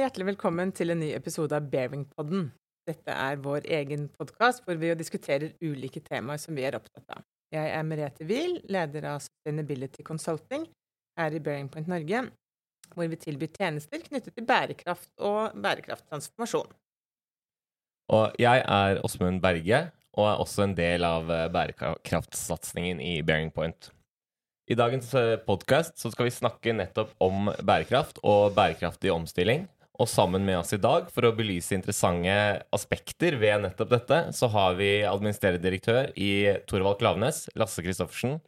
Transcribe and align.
hjertelig 0.00 0.30
velkommen 0.30 0.70
til 0.72 0.94
en 0.94 1.00
ny 1.02 1.10
episode 1.12 1.52
av 1.52 1.66
Bearingpodden. 1.68 2.46
Dette 2.88 3.12
er 3.12 3.40
vår 3.44 3.66
egen 3.68 4.06
podkast 4.16 4.62
hvor 4.64 4.78
vi 4.80 4.88
diskuterer 4.96 5.50
ulike 5.60 6.00
temaer 6.00 6.40
som 6.40 6.56
vi 6.56 6.64
er 6.64 6.76
opptatt 6.78 7.04
av. 7.12 7.24
Jeg 7.52 7.72
er 7.74 7.82
Merete 7.84 8.24
Wiel, 8.24 8.54
leder 8.72 9.04
av 9.10 9.18
Sustainability 9.20 10.04
Consulting 10.06 10.64
her 11.20 11.36
i 11.36 11.42
Bearingpoint 11.44 11.90
Norge, 11.90 12.22
hvor 12.94 13.10
vi 13.12 13.18
tilbyr 13.20 13.50
tjenester 13.52 14.00
knyttet 14.06 14.32
til 14.38 14.46
bærekraft 14.48 15.10
og 15.18 15.58
bærekrafttransformasjon. 15.60 16.70
Og 18.16 18.40
jeg 18.40 18.62
er 18.64 19.00
Åsmund 19.04 19.42
Berge, 19.44 19.82
og 20.16 20.30
er 20.30 20.40
også 20.46 20.64
en 20.64 20.76
del 20.78 21.04
av 21.06 21.28
eh, 21.30 21.50
bærekraftsatsingen 21.52 23.02
i 23.04 23.18
Bearingpoint. 23.20 23.90
I 24.70 24.78
dagens 24.80 25.12
eh, 25.18 25.36
podkast 25.44 26.00
skal 26.00 26.30
vi 26.30 26.34
snakke 26.38 26.74
nettopp 26.78 27.12
om 27.20 27.52
bærekraft 27.60 28.22
og 28.24 28.56
bærekraftig 28.56 29.12
omstilling. 29.12 29.68
Og 30.00 30.08
sammen 30.08 30.46
med 30.46 30.56
oss 30.56 30.72
i 30.72 30.80
dag, 30.80 31.10
for 31.12 31.28
å 31.28 31.34
belyse 31.36 31.74
interessante 31.76 32.32
aspekter 32.72 33.34
ved 33.40 33.66
nettopp 33.66 33.90
dette, 33.92 34.20
så 34.32 34.48
har 34.48 34.78
vi 34.78 35.02
administrerende 35.04 35.60
direktør 35.60 36.08
i 36.16 36.30
Torvald 36.70 37.02
Klavenes, 37.02 37.42
Lasse 37.60 37.84
Christoffersen. 37.84 38.38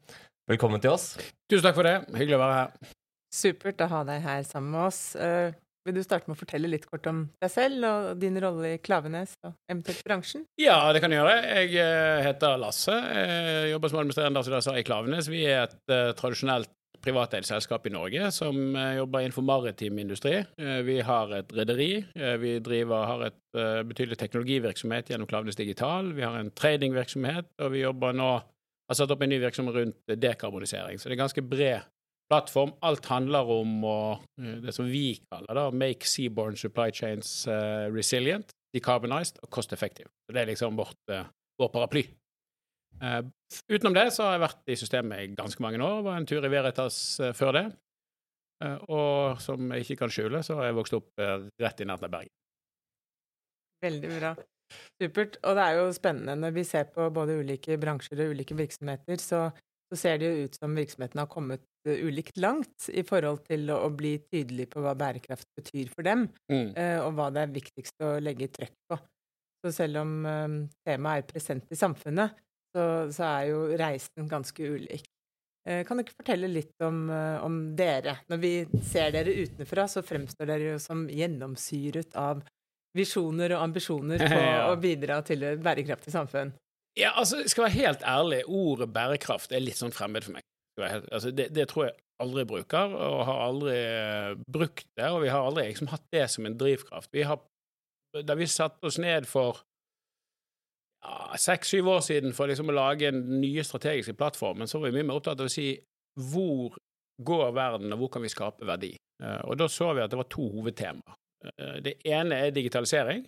Velkommen 0.48 0.80
til 0.80 0.94
oss. 0.94 1.10
Tusen 1.52 1.66
takk 1.66 1.76
for 1.76 1.88
det. 1.90 1.98
Hyggelig 2.16 2.38
å 2.38 2.40
være 2.40 2.56
her. 2.56 2.94
Supert 3.36 3.84
å 3.84 3.90
ha 3.92 4.00
deg 4.08 4.24
her 4.24 4.48
sammen 4.48 4.72
med 4.72 4.86
oss. 4.86 5.02
Uh, 5.12 5.52
vil 5.84 5.98
du 5.98 6.02
starte 6.06 6.30
med 6.30 6.38
å 6.38 6.40
fortelle 6.40 6.72
litt 6.72 6.88
kort 6.88 7.04
om 7.10 7.26
deg 7.42 7.52
selv 7.52 7.84
og 7.84 8.10
din 8.22 8.40
rolle 8.40 8.78
i 8.78 8.80
Klavenes 8.80 9.36
og 9.44 9.52
eventuelt 9.68 10.04
bransjen? 10.08 10.48
Ja, 10.60 10.78
det 10.94 11.04
kan 11.04 11.12
jeg 11.12 11.20
gjøre. 11.20 11.36
Jeg 11.52 11.76
uh, 11.76 12.24
heter 12.30 12.60
Lasse. 12.64 12.96
Jeg 12.96 13.74
jobber 13.74 13.92
som 13.92 14.00
administrerende 14.06 14.80
i 14.80 14.86
Klavenes. 14.88 15.28
Vi 15.28 15.44
er 15.44 15.66
et 15.66 15.80
uh, 15.92 16.14
tradisjonelt 16.16 16.72
privateid 17.02 17.46
selskap 17.48 17.86
i 17.88 17.92
Norge 17.94 18.28
som 18.34 18.76
jobber 18.76 19.24
innenfor 19.24 19.42
maritim 19.46 19.98
industri. 19.98 20.36
Vi 20.86 21.00
har 21.02 21.32
et 21.34 21.52
rederi. 21.56 22.04
Vi 22.38 22.52
driver, 22.62 23.06
har 23.08 23.24
et 23.26 23.86
betydelig 23.88 24.18
teknologivirksomhet 24.20 25.10
gjennom 25.10 25.26
Klavnes 25.30 25.58
Digital. 25.58 26.12
Vi 26.14 26.22
har 26.22 26.36
en 26.38 26.52
tradingvirksomhet, 26.54 27.48
og 27.58 27.72
vi 27.74 27.82
jobber 27.82 28.14
nå 28.14 28.30
har 28.92 28.98
satt 28.98 29.12
opp 29.14 29.24
en 29.24 29.32
ny 29.32 29.40
virksomhet 29.42 29.76
rundt 29.78 30.14
dekarbonisering. 30.20 31.00
Så 31.00 31.08
det 31.08 31.14
er 31.14 31.18
en 31.18 31.24
ganske 31.24 31.44
bred 31.48 31.90
plattform. 32.30 32.74
Alt 32.84 33.06
handler 33.10 33.50
om 33.50 33.84
å, 33.84 33.98
eh, 34.40 34.58
det 34.64 34.74
som 34.74 34.88
vi 34.88 35.18
kaller 35.30 35.54
da, 35.58 35.70
make 35.70 36.08
seaborne 36.08 36.56
supply 36.56 36.90
chains 36.90 37.46
resilient, 37.92 38.52
decarbonized 38.74 39.38
og 39.42 39.50
cost 39.50 39.72
effective. 39.72 40.08
Det 40.28 40.40
er 40.42 40.46
liksom 40.52 40.76
vårt, 40.76 40.96
vår 41.60 41.72
paraply. 41.72 42.06
Uh, 43.00 43.22
utenom 43.72 43.96
det 43.96 44.08
så 44.14 44.26
har 44.26 44.36
jeg 44.36 44.44
vært 44.44 44.70
i 44.72 44.76
systemet 44.78 45.24
i 45.24 45.32
ganske 45.38 45.64
mange 45.64 45.80
år. 45.82 46.04
Var 46.06 46.20
en 46.20 46.28
tur 46.28 46.44
i 46.44 46.52
Veritas 46.52 46.98
før 47.38 47.58
det. 47.58 47.66
og 48.86 49.40
som 49.42 49.72
jeg 49.74 49.82
ikke 49.82 50.04
kan 50.04 50.12
skjule, 50.14 50.38
så 50.46 50.54
har 50.60 50.68
jeg 50.68 50.76
vokst 50.76 50.94
opp 50.94 51.18
rett 51.18 51.80
i 51.82 51.86
nærheten 51.88 52.06
av 52.06 52.12
Bergen. 52.12 52.30
Veldig 53.82 54.10
bra. 54.20 54.30
Supert. 55.02 55.40
Og 55.42 55.58
det 55.58 55.64
er 55.64 55.80
jo 55.80 55.88
spennende 55.96 56.36
når 56.38 56.54
vi 56.54 56.64
ser 56.68 56.86
på 56.94 57.08
både 57.10 57.40
ulike 57.42 57.74
bransjer 57.82 58.22
og 58.22 58.36
ulike 58.36 58.54
virksomheter, 58.54 59.18
så 59.18 59.48
så 59.92 59.98
ser 60.00 60.20
det 60.20 60.28
jo 60.28 60.44
ut 60.46 60.54
som 60.56 60.76
virksomheten 60.76 61.20
har 61.20 61.28
kommet 61.28 61.64
eh, 61.84 62.00
ulikt 62.00 62.38
langt 62.40 62.86
i 62.88 63.02
forhold 63.04 63.42
til 63.44 63.68
å, 63.74 63.90
bli 63.92 64.14
tydelig 64.24 64.70
på 64.72 64.80
hva 64.80 64.94
bærekraft 64.96 65.50
betyr 65.58 65.90
for 65.92 66.06
dem, 66.06 66.30
mm. 66.48 66.70
og 67.04 67.10
hva 67.18 67.28
det 67.34 67.42
er 67.42 67.52
viktigst 67.52 68.00
å 68.06 68.14
legge 68.24 68.48
trøkk 68.56 68.72
på. 68.88 68.96
Så 69.62 69.74
selv 69.76 70.00
om 70.00 70.14
temaet 70.88 71.20
er 71.20 71.28
present 71.28 71.68
i 71.68 71.78
samfunnet, 71.78 72.32
så, 72.72 72.84
så, 73.12 73.28
er 73.28 73.50
jo 73.52 73.64
reisen 73.78 74.30
ganske 74.30 74.70
ulik. 74.74 75.04
Uh, 75.68 75.82
kan 75.86 75.98
du 75.98 76.02
ikke 76.02 76.18
fortelle 76.22 76.50
litt 76.50 76.74
om, 76.82 77.04
uh, 77.12 77.44
om, 77.44 77.60
dere? 77.78 78.18
Når 78.32 78.42
vi 78.42 78.52
ser 78.88 79.12
dere 79.14 79.34
utenfra, 79.44 79.86
så 79.90 80.02
fremstår 80.06 80.50
dere 80.50 80.74
jo 80.74 80.80
som 80.82 81.04
gjennomsyret 81.10 82.16
av 82.18 82.42
visjoner 82.96 83.54
og 83.56 83.68
ambisjoner 83.68 84.24
på 84.24 84.40
ja. 84.42 84.66
å 84.70 84.78
bidra 84.80 85.20
til 85.26 85.44
et 85.48 85.62
bærekraftig 85.62 86.12
samfunn. 86.14 86.52
Ja, 86.98 87.14
altså, 87.16 87.40
skal 87.48 87.68
være 87.68 87.78
helt 87.78 88.02
ærlig, 88.04 88.42
ordet 88.44 88.90
bærekraft 88.92 89.54
er 89.54 89.62
litt 89.64 89.78
sånn 89.80 89.94
fremmed 89.94 90.26
for 90.26 90.36
meg. 90.36 90.44
Altså, 90.80 91.30
det, 91.32 91.50
det, 91.56 91.66
tror 91.70 91.86
jeg 91.86 91.96
aldri 92.22 92.44
bruker, 92.48 92.92
og 92.96 93.24
har 93.28 93.40
aldri 93.46 93.78
uh, 93.78 94.42
brukt 94.58 94.86
det. 94.98 95.08
Og 95.08 95.22
vi 95.24 95.32
har 95.32 95.46
aldri 95.46 95.68
liksom, 95.70 95.90
hatt 95.92 96.04
det 96.12 96.26
som 96.32 96.48
en 96.48 96.56
drivkraft. 96.58 97.10
Vi 97.14 97.24
har, 97.28 97.40
da 98.26 98.36
vi 98.38 98.48
satte 98.50 98.88
oss 98.88 99.00
ned 99.00 99.28
for 99.30 99.62
seks-syv 101.40 101.88
år 101.96 102.02
siden 102.06 102.34
for 102.36 102.50
liksom, 102.50 102.70
å 102.70 102.76
lage 102.76 103.08
en 103.10 103.22
nye 103.40 103.64
strategiske 103.66 104.14
plattformen, 104.18 104.70
så 104.70 104.78
var 104.78 104.90
vi 104.90 105.00
mye 105.00 105.08
mer 105.08 105.18
opptatt 105.18 105.40
av 105.40 105.50
å 105.50 105.52
si 105.52 105.72
hvor 106.30 106.76
går 107.22 107.50
verden, 107.56 107.92
og 107.94 108.04
hvor 108.04 108.12
kan 108.14 108.24
vi 108.24 108.30
skape 108.32 108.66
verdi? 108.66 108.92
Uh, 109.22 109.40
og 109.50 109.58
da 109.60 109.68
så 109.70 109.92
vi 109.94 110.02
at 110.02 110.12
det 110.12 110.18
var 110.18 110.30
to 110.32 110.46
hovedtemaer. 110.52 111.18
Uh, 111.46 111.76
det 111.84 111.96
ene 112.08 112.38
er 112.46 112.54
digitalisering, 112.54 113.24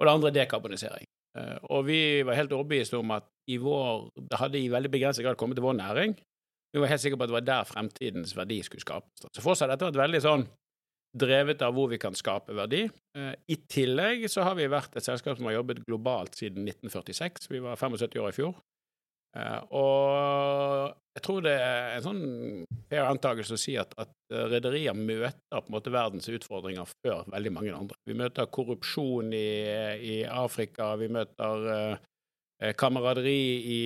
og 0.00 0.06
det 0.06 0.14
andre 0.14 0.32
er 0.32 0.38
dekarbonisering. 0.40 1.08
Eh, 1.38 1.58
og 1.72 1.86
vi 1.88 2.00
var 2.26 2.36
helt 2.36 2.52
overbevist 2.52 2.94
om 2.98 3.14
at 3.16 3.28
i 3.48 3.56
vår, 3.60 4.10
det 4.20 4.40
hadde 4.40 4.60
i 4.60 4.70
veldig 4.72 4.90
begrenset 4.92 5.24
grad 5.24 5.38
kommet 5.40 5.56
til 5.56 5.64
vår 5.64 5.78
næring. 5.78 6.16
Vi 6.72 6.80
var 6.80 6.90
helt 6.92 7.02
sikre 7.04 7.18
på 7.20 7.24
at 7.26 7.32
det 7.32 7.36
var 7.38 7.46
der 7.46 7.68
fremtidens 7.68 8.34
verdi 8.36 8.58
skulle 8.64 8.84
skapes. 8.84 9.26
Så 9.28 9.44
fortsatt 9.44 9.72
dette 9.72 9.86
var 9.86 9.94
et 9.94 10.02
veldig 10.02 10.20
sånn 10.24 10.44
drevet 11.12 11.62
av 11.64 11.74
hvor 11.76 11.90
vi 11.92 12.00
kan 12.00 12.16
skape 12.16 12.54
verdi. 12.56 12.86
Eh, 13.18 13.32
I 13.52 13.58
tillegg 13.70 14.24
så 14.32 14.46
har 14.46 14.56
vi 14.58 14.70
vært 14.72 14.96
et 14.96 15.04
selskap 15.04 15.38
som 15.38 15.48
har 15.48 15.58
jobbet 15.58 15.84
globalt 15.86 16.36
siden 16.38 16.64
1946. 16.64 17.50
Vi 17.52 17.62
var 17.64 17.80
75 17.80 18.20
år 18.22 18.30
i 18.30 18.36
fjor. 18.36 18.54
Eh, 19.36 19.60
og 19.76 20.94
jeg 21.16 21.24
tror 21.24 21.44
det 21.44 21.56
er 21.56 21.98
en 21.98 22.06
sånn 22.06 22.22
fair 22.88 23.08
antakelse 23.08 23.56
å 23.56 23.60
si 23.60 23.76
at, 23.80 23.92
at 24.00 24.12
rederier 24.52 24.96
møter 24.96 25.60
på 25.60 25.68
en 25.68 25.76
måte 25.76 25.92
verdens 25.92 26.30
utfordringer 26.32 26.88
før 27.04 27.28
veldig 27.32 27.52
mange 27.52 27.76
andre. 27.76 28.00
Vi 28.08 28.16
møter 28.16 28.48
korrupsjon 28.52 29.36
i, 29.36 29.52
i 30.00 30.16
Afrika, 30.24 30.94
vi 31.00 31.12
møter 31.12 32.00
kameraderi 32.78 33.40
i, 33.58 33.80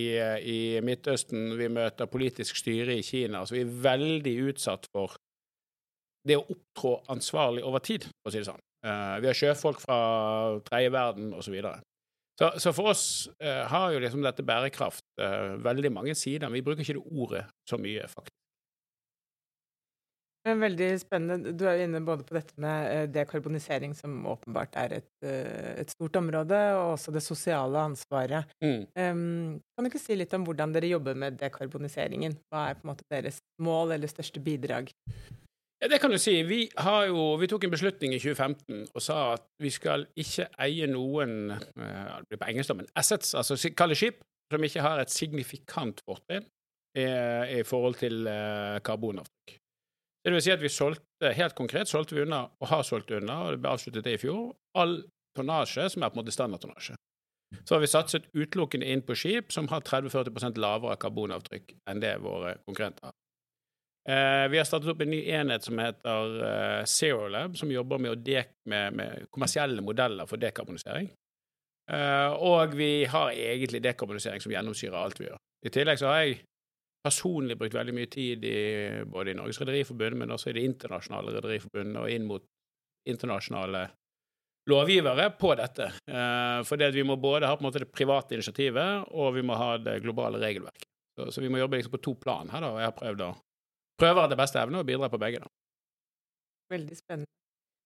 i, 0.52 0.58
Midtøsten, 0.84 1.54
vi 1.56 1.70
møter 1.72 2.10
politisk 2.12 2.58
styre 2.60 2.98
i 2.98 3.04
Kina. 3.06 3.40
Så 3.46 3.56
vi 3.56 3.62
er 3.64 3.78
veldig 3.86 4.34
utsatt 4.50 4.90
for 4.92 5.16
det 6.26 6.38
å 6.38 6.46
opptrå 6.46 6.96
ansvarlig 7.12 7.64
over 7.66 7.82
tid, 7.84 8.06
for 8.20 8.30
å 8.30 8.34
si 8.34 8.42
det 8.42 8.48
sånn. 8.48 8.62
Uh, 8.86 9.18
vi 9.22 9.30
har 9.30 9.36
sjøfolk 9.36 9.82
fra 9.82 9.98
tredje 10.66 10.94
verden 10.94 11.32
osv. 11.34 11.48
Så, 11.48 11.54
videre. 11.54 11.78
Så, 12.36 12.50
så 12.60 12.72
for 12.76 12.92
oss 12.92 13.04
uh, 13.42 13.64
har 13.70 13.94
jo 13.94 14.02
liksom 14.02 14.24
dette 14.24 14.44
bærekraft 14.46 15.06
uh, 15.22 15.56
veldig 15.64 15.94
mange 15.94 16.16
sider. 16.18 16.52
Vi 16.52 16.64
bruker 16.64 16.84
ikke 16.84 16.98
det 16.98 17.22
ordet 17.22 17.46
så 17.68 17.80
mye, 17.80 18.08
faktisk. 18.10 18.34
Men 20.46 20.60
veldig 20.62 20.88
spennende. 21.02 21.52
Du 21.58 21.64
er 21.66 21.80
jo 21.80 21.86
inne 21.88 22.00
både 22.06 22.22
på 22.22 22.36
dette 22.36 22.54
med 22.62 23.10
dekarbonisering, 23.10 23.96
som 23.98 24.20
åpenbart 24.30 24.76
er 24.78 24.92
et, 25.00 25.08
et, 25.26 25.90
stort 25.90 26.20
område, 26.20 26.60
og 26.76 26.92
også 26.92 27.10
det 27.16 27.24
sosiale 27.26 27.80
ansvaret. 27.82 28.52
Mm. 28.62 28.84
Um, 28.94 29.56
kan 29.74 29.82
du 29.82 29.90
ikke 29.90 30.04
si 30.04 30.14
litt 30.14 30.36
om 30.38 30.46
hvordan 30.46 30.76
dere 30.76 30.92
jobber 30.92 31.18
med 31.18 31.40
dekarboniseringen? 31.40 32.38
Hva 32.46 32.68
er 32.68 32.78
på 32.78 32.86
en 32.86 32.92
måte 32.92 33.08
deres 33.10 33.40
mål 33.58 33.96
eller 33.96 34.12
største 34.12 34.38
bidrag? 34.38 34.94
Det 35.90 36.00
kan 36.02 36.10
du 36.10 36.18
si. 36.18 36.34
Vi, 36.42 36.60
jo, 37.08 37.34
vi, 37.40 37.48
tok 37.50 37.66
en 37.66 37.74
beslutning 37.74 38.14
i 38.16 38.18
2015 38.18 38.88
og 38.94 39.02
sa 39.02 39.18
at 39.36 39.44
vi 39.62 39.70
skal 39.70 40.06
ikke 40.18 40.48
eie 40.64 40.88
noen 40.90 41.52
uh, 41.52 42.16
på 42.32 42.48
engelsk, 42.48 42.74
men 42.78 42.88
assets, 42.98 43.34
altså 43.38 43.58
kalde 43.76 43.98
skip, 43.98 44.22
som 44.52 44.64
ikke 44.66 44.82
har 44.82 45.02
et 45.02 45.12
signifikant 45.12 46.02
fortrinn 46.06 46.46
i, 46.96 47.06
i, 47.58 47.62
forhold 47.66 47.98
til 48.02 48.26
uh, 48.26 48.78
karbonavtrykk. 48.86 49.58
Det 50.26 50.32
vil 50.34 50.42
si 50.42 50.54
at 50.54 50.62
vi 50.62 50.72
solgte, 50.72 51.32
helt 51.38 51.54
konkret 51.54 51.90
solgte 51.90 52.16
vi 52.16 52.24
unna, 52.24 52.46
og 52.60 52.70
har 52.72 52.82
solgt 52.82 53.12
unna, 53.14 53.44
og 53.44 53.54
det 53.54 53.62
ble 53.62 53.74
avsluttet 53.76 54.06
det 54.08 54.16
i 54.16 54.22
fjor, 54.24 54.56
all 54.74 54.98
tonnasje 55.38 55.86
som 55.92 56.02
er 56.02 56.10
på 56.10 56.18
en 56.18 56.24
måte 56.24 56.34
standardtonnasje. 56.34 56.96
Så 57.62 57.76
har 57.76 57.84
vi 57.84 57.90
satset 57.90 58.26
utelukkende 58.34 58.88
inn 58.90 59.04
på 59.06 59.14
skip 59.14 59.52
som 59.54 59.68
har 59.70 59.84
30-40 59.86 60.58
lavere 60.58 60.98
karbonavtrykk 60.98 61.76
enn 61.90 62.02
det 62.02 62.16
våre 62.24 62.56
konkurrenter 62.66 63.10
har. 63.10 63.14
Uh, 64.06 64.46
vi 64.52 64.58
har 64.60 64.66
startet 64.68 64.92
opp 64.92 65.00
en 65.02 65.10
ny 65.10 65.18
enhet 65.34 65.64
som 65.66 65.80
heter 65.82 66.36
uh, 66.38 66.82
Zero 66.86 67.26
Lab, 67.32 67.56
som 67.58 67.70
jobber 67.72 67.98
med, 67.98 68.28
med, 68.70 68.92
med 68.94 69.24
kommersielle 69.34 69.82
modeller 69.82 70.28
for 70.30 70.38
dekarbonisering. 70.38 71.08
Uh, 71.90 72.30
og 72.42 72.74
vi 72.78 73.04
har 73.10 73.34
egentlig 73.34 73.82
dekarbonisering 73.82 74.42
som 74.42 74.54
gjennomsyrer 74.54 74.98
alt 74.98 75.18
vi 75.20 75.26
gjør. 75.26 75.40
I 75.66 75.72
tillegg 75.74 75.98
så 75.98 76.10
har 76.10 76.22
jeg 76.22 76.40
personlig 77.06 77.58
brukt 77.58 77.74
veldig 77.74 77.94
mye 77.94 78.10
tid 78.10 78.44
i, 78.46 78.58
både 79.06 79.32
i 79.32 79.38
Norges 79.38 79.60
Rederiforbund, 79.62 80.18
men 80.18 80.34
også 80.34 80.50
i 80.50 80.56
det 80.58 80.66
internasjonale 80.66 81.36
rederiforbundet 81.38 82.02
og 82.02 82.10
inn 82.10 82.26
mot 82.26 82.46
internasjonale 83.06 83.88
lovgivere 84.70 85.28
på 85.38 85.52
dette. 85.58 85.90
Uh, 86.10 86.62
fordi 86.66 86.90
vi 86.94 87.06
må 87.06 87.18
både 87.22 87.46
ha 87.50 87.58
på 87.58 87.62
en 87.62 87.68
måte 87.68 87.82
det 87.82 87.90
private 87.94 88.38
initiativet, 88.38 89.10
og 89.14 89.34
vi 89.34 89.42
må 89.46 89.58
ha 89.58 89.76
det 89.78 90.00
globale 90.06 90.42
regelverket. 90.42 90.86
Så, 91.16 91.30
så 91.34 91.42
vi 91.42 91.50
må 91.50 91.58
jobbe 91.62 91.78
liksom 91.78 91.94
på 91.94 92.02
to 92.06 92.14
plan 92.22 92.50
her, 92.54 92.62
da, 92.62 92.70
og 92.74 92.82
jeg 92.82 92.90
har 92.90 92.98
prøvd 92.98 93.26
å 93.26 93.34
prøver 94.00 94.26
etter 94.26 94.38
beste 94.38 94.60
evne 94.60 94.82
og 94.82 94.88
bidrar 94.88 95.12
på 95.12 95.20
begge. 95.20 95.42
da. 95.44 95.52
Veldig 96.72 96.98
spennende. 96.98 97.30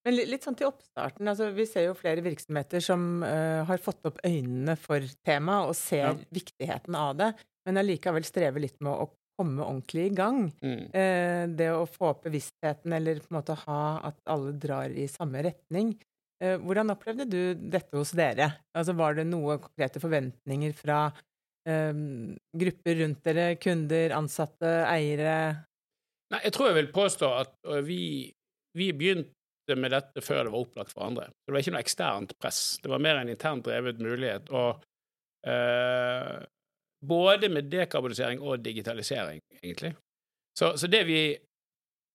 Men 0.06 0.16
litt 0.16 0.46
sånn 0.46 0.56
til 0.56 0.70
oppstarten. 0.70 1.28
altså 1.28 1.50
Vi 1.52 1.66
ser 1.68 1.90
jo 1.90 1.96
flere 1.98 2.24
virksomheter 2.24 2.82
som 2.84 3.22
uh, 3.24 3.62
har 3.68 3.80
fått 3.84 4.06
opp 4.08 4.20
øynene 4.24 4.76
for 4.80 5.04
temaet 5.26 5.72
og 5.72 5.76
ser 5.76 6.06
ja. 6.06 6.14
viktigheten 6.32 6.96
av 6.96 7.16
det, 7.20 7.32
men 7.68 7.80
allikevel 7.82 8.24
strever 8.24 8.64
litt 8.64 8.78
med 8.80 8.94
å 8.94 9.10
komme 9.40 9.64
ordentlig 9.64 10.08
i 10.08 10.14
gang. 10.16 10.46
Mm. 10.64 10.84
Uh, 10.94 11.42
det 11.56 11.68
å 11.74 11.88
få 11.88 12.14
opp 12.14 12.24
bevisstheten, 12.28 12.96
eller 12.96 13.20
på 13.20 13.28
en 13.28 13.40
måte 13.40 13.58
ha 13.66 13.82
at 14.08 14.20
alle 14.32 14.56
drar 14.60 14.92
i 14.92 15.08
samme 15.10 15.44
retning. 15.44 15.92
Uh, 16.40 16.56
hvordan 16.64 16.94
opplevde 16.96 17.28
du 17.28 17.42
dette 17.60 17.92
hos 18.00 18.14
dere? 18.16 18.54
Altså, 18.72 18.96
var 18.96 19.20
det 19.20 19.28
noen 19.28 19.60
konkrete 19.60 20.02
forventninger 20.02 20.76
fra 20.76 21.08
grupper 21.60 22.96
rundt 23.02 23.18
dere, 23.28 23.42
kunder, 23.60 24.14
ansatte, 24.16 24.70
eiere? 24.88 25.34
Nei, 26.30 26.40
jeg 26.46 26.54
tror 26.54 26.70
jeg 26.70 26.78
vil 26.78 26.92
påstå 26.94 27.28
at 27.40 27.54
vi, 27.86 28.02
vi 28.78 28.90
begynte 28.94 29.76
med 29.78 29.92
dette 29.94 30.22
før 30.22 30.44
det 30.44 30.52
var 30.52 30.64
opplagt 30.64 30.94
for 30.94 31.06
andre. 31.06 31.28
Det 31.46 31.54
var 31.54 31.62
ikke 31.62 31.74
noe 31.74 31.82
eksternt 31.82 32.36
press. 32.42 32.62
Det 32.82 32.90
var 32.90 33.02
mer 33.02 33.20
en 33.20 33.32
internt 33.32 33.66
drevet 33.66 34.00
mulighet. 34.02 34.50
Og 34.54 34.80
eh, 35.46 36.38
både 37.06 37.50
med 37.52 37.70
dekarbonisering 37.70 38.42
og 38.42 38.62
digitalisering, 38.64 39.42
egentlig. 39.62 39.94
Så, 40.58 40.76
så 40.76 40.90
det 40.90 41.06
vi 41.08 41.22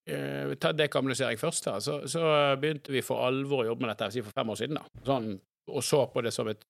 Vi 0.06 0.56
tar 0.62 0.76
dekarbonisering 0.78 1.40
først, 1.42 1.66
da. 1.66 1.80
Så, 1.82 1.96
så 2.06 2.22
begynte 2.62 2.92
vi 2.94 3.02
for 3.02 3.26
alvor 3.26 3.64
å 3.64 3.72
jobbe 3.72 3.88
med 3.88 3.96
dette 3.96 4.22
for 4.22 4.36
fem 4.38 4.52
år 4.54 4.60
siden, 4.60 4.78
da. 4.78 5.02
Sånn, 5.08 5.32
og 5.66 5.82
så 5.82 6.04
på 6.14 6.22
det 6.22 6.30
som 6.36 6.52
et 6.52 6.62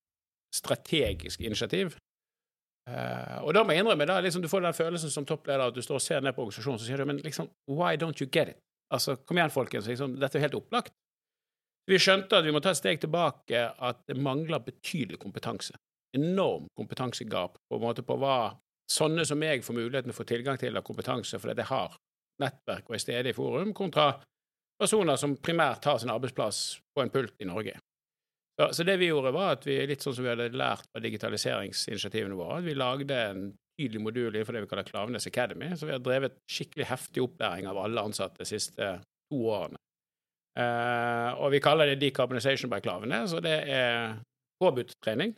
strategisk 0.55 1.41
initiativ. 1.43 1.97
Eh, 2.85 3.37
og 3.41 3.55
da 3.57 3.63
må 3.65 3.73
jeg 3.73 3.81
innrømme, 3.81 4.05
da, 4.05 4.19
liksom, 4.21 4.43
du 4.43 4.49
får 4.51 4.61
den 4.65 4.77
følelsen 4.77 5.13
som 5.13 5.25
toppleder 5.25 5.71
at 5.71 5.77
du 5.77 5.81
står 5.81 5.97
og 5.97 6.05
ser 6.05 6.21
ned 6.21 6.35
på 6.35 6.43
organisasjonen, 6.43 6.81
så 6.81 6.87
sier 6.87 7.01
du 7.01 7.09
men 7.09 7.21
liksom, 7.25 7.49
why 7.71 7.97
don't 7.97 8.21
you 8.21 8.29
get 8.29 8.53
it? 8.53 8.61
Altså, 8.93 9.15
kom 9.25 9.39
igjen, 9.39 9.53
folkens, 9.53 9.89
liksom, 9.89 10.19
dette 10.21 10.37
er 10.37 10.45
helt 10.45 10.59
opplagt. 10.59 10.93
Vi 11.89 11.97
skjønte 12.01 12.37
at 12.37 12.45
vi 12.45 12.53
må 12.53 12.61
ta 12.61 12.73
et 12.73 12.79
steg 12.79 13.01
tilbake, 13.01 13.61
at 13.61 14.05
det 14.09 14.17
mangler 14.17 14.61
betydelig 14.65 15.19
kompetanse. 15.21 15.77
Enorm 16.17 16.69
kompetansegap 16.77 17.57
på, 17.57 17.77
en 17.77 17.83
måte 17.83 18.05
på 18.05 18.17
hva 18.21 18.55
sånne 18.89 19.25
som 19.25 19.41
meg 19.41 19.65
får 19.65 19.77
muligheten 19.77 20.09
til 20.09 20.15
å 20.15 20.19
få 20.19 20.27
tilgang 20.29 20.61
til 20.61 20.77
av 20.77 20.85
kompetanse 20.85 21.39
fordi 21.41 21.57
jeg 21.57 21.69
har 21.71 21.97
nettverk 22.41 22.89
og 22.89 22.97
er 22.97 23.01
stede 23.01 23.31
i 23.31 23.35
forum, 23.37 23.73
kontra 23.73 24.11
personer 24.79 25.17
som 25.19 25.37
primært 25.41 25.85
har 25.87 25.99
sin 26.01 26.13
arbeidsplass 26.13 26.61
på 26.93 27.03
en 27.03 27.11
pult 27.13 27.33
i 27.41 27.49
Norge. 27.49 27.77
Så, 28.55 28.69
så, 28.73 28.83
det 28.87 28.97
vi 29.01 29.09
gjorde, 29.09 29.33
var 29.35 29.57
at 29.57 29.65
vi, 29.67 29.75
litt 29.87 30.03
sånn 30.03 30.15
som 30.15 30.23
vi 30.23 30.31
hadde 30.31 30.53
lært 30.55 30.87
av 30.95 31.03
digitaliseringsinitiativene 31.03 32.37
våre, 32.39 32.61
at 32.61 32.67
vi 32.67 32.75
lagde 32.77 33.17
en 33.19 33.47
tydelig 33.75 34.01
modul 34.01 34.29
innenfor 34.29 34.55
det 34.55 34.63
vi 34.63 34.69
kaller 34.71 34.87
Klavenes 34.87 35.27
Academy. 35.27 35.73
Så 35.75 35.89
vi 35.89 35.95
har 35.95 36.03
drevet 36.03 36.37
skikkelig 36.51 36.87
heftig 36.87 37.25
opplæring 37.25 37.67
av 37.67 37.81
alle 37.81 38.05
ansatte 38.07 38.43
de 38.43 38.47
siste 38.47 38.93
to 39.27 39.41
årene. 39.51 39.81
Uh, 40.55 41.35
og 41.43 41.49
vi 41.51 41.59
kaller 41.59 41.91
det 41.91 41.99
Decarbonization 41.99 42.71
by 42.71 42.79
Klavene, 42.79 43.25
og 43.27 43.43
det 43.43 43.57
er 43.75 44.15
påbudt 44.63 44.95
trening. 45.03 45.35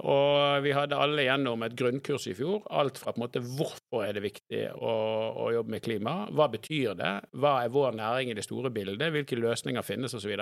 Og 0.00 0.64
vi 0.64 0.72
hadde 0.74 0.96
alle 0.98 1.26
gjennom 1.26 1.62
et 1.66 1.74
grunnkurs 1.76 2.24
i 2.30 2.34
fjor. 2.34 2.64
Alt 2.72 2.98
fra 2.98 3.12
på 3.12 3.20
en 3.20 3.26
måte 3.26 3.42
hvorfor 3.44 4.06
er 4.06 4.16
det 4.16 4.24
viktig 4.24 4.62
å, 4.74 4.94
å 5.44 5.50
jobbe 5.54 5.76
med 5.76 5.84
klima, 5.84 6.16
hva 6.34 6.48
betyr 6.50 6.96
det, 6.98 7.12
hva 7.36 7.58
er 7.62 7.74
vår 7.74 8.00
næring 8.00 8.32
i 8.32 8.38
det 8.38 8.46
store 8.46 8.72
bildet, 8.74 9.12
hvilke 9.12 9.38
løsninger 9.38 9.86
finnes, 9.86 10.16
osv. 10.16 10.32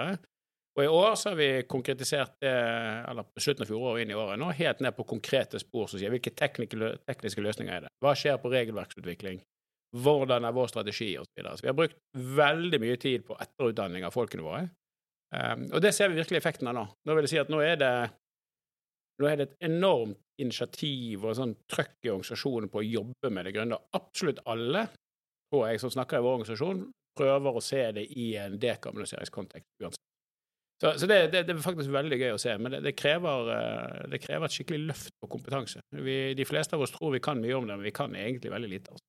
Og 0.72 0.84
i 0.84 0.88
år 0.88 1.14
så 1.20 1.32
har 1.32 1.36
vi 1.36 1.48
konkretisert 1.69 2.38
det, 2.40 2.52
eller 3.10 3.26
på 3.28 3.42
slutten 3.44 3.66
av 3.66 3.69
fjoråret 3.69 3.92
og 3.92 4.02
inn 4.02 4.12
i 4.14 4.16
året 4.16 4.40
nå, 4.40 4.48
helt 4.56 4.80
ned 4.80 4.94
på 4.96 5.04
konkrete 5.10 5.60
spor 5.60 5.90
som 5.90 6.00
sier 6.00 6.12
hvilke 6.14 6.32
tekniske 6.32 7.44
løsninger 7.44 7.74
er 7.74 7.84
det. 7.84 7.90
Hva 8.00 8.14
skjer 8.16 8.38
på 8.40 8.52
regelverksutvikling? 8.54 9.42
Hvordan 10.00 10.46
er 10.48 10.54
vår 10.56 10.70
strategi? 10.72 11.10
Og 11.20 11.28
så, 11.28 11.44
så 11.44 11.66
vi 11.66 11.69
har 11.69 11.76
brukt 11.76 11.98
veldig 12.16 12.80
mye 12.80 12.96
tid 13.00 13.26
på 13.28 13.36
etterutdanning 13.44 14.06
av 14.08 14.14
folkene 14.16 14.46
våre. 14.46 14.62
Um, 15.32 15.69
og 15.72 15.84
det 15.84 15.92
ser 15.96 16.08
vi 16.08 16.20
virkelig 16.20 16.40
effekten 16.40 16.69
av 16.69 16.76
nå. 16.76 16.86
Nå 17.04 17.16
vil 17.16 17.28
jeg 17.28 17.34
si 17.34 17.40
at 17.42 17.52
nå 17.52 17.60
er 17.64 17.76
det, 17.80 17.92
nå 19.20 19.28
er 19.28 19.38
det 19.38 19.46
et 19.50 19.69
enormt 19.69 20.20
initiativ 20.40 21.26
og 21.28 21.36
sånn 21.36 21.52
trøkk 21.69 22.08
i 22.08 22.12
organisasjonen 22.14 22.72
på 22.72 22.80
å 22.80 22.86
jobbe 22.86 23.32
med 23.32 23.48
det 23.48 23.54
grønne. 23.58 23.80
Absolutt 23.96 24.40
alle, 24.48 24.86
tror 25.52 25.69
jeg, 25.69 25.84
som 25.84 25.92
snakker 25.92 26.20
i 26.20 26.24
vår 26.24 26.38
organisasjon, 26.38 26.86
prøver 27.19 27.58
å 27.60 27.64
se 27.64 27.82
det 27.98 28.06
i 28.16 28.30
en 28.40 28.56
dekarboniseringskontekst 28.60 29.84
uansett. 29.84 30.01
Så, 30.82 30.90
så 30.99 31.06
det, 31.06 31.20
det, 31.31 31.44
det, 31.46 31.55
er 31.55 31.62
faktisk 31.62 31.93
veldig 31.94 32.17
gøy 32.19 32.32
å 32.34 32.40
se, 32.43 32.56
men 32.58 32.75
det, 32.75 32.81
det, 32.82 32.96
krever, 32.99 33.50
eh, 33.55 34.17
krever, 34.19 34.49
et 34.49 34.55
skikkelig 34.56 34.88
løft 34.88 35.12
på 35.23 35.29
kompetanse. 35.31 35.79
Vi, 35.94 36.17
de 36.34 36.46
fleste 36.49 36.75
av 36.75 36.82
oss 36.82 36.90
tror 36.96 37.14
vi 37.14 37.20
kan 37.23 37.38
mye 37.38 37.55
om 37.55 37.69
det, 37.69 37.76
men 37.76 37.87
vi 37.87 37.94
kan 37.94 38.17
egentlig 38.19 38.50
veldig 38.50 38.70
lite. 38.73 38.96
Altså. 38.96 39.06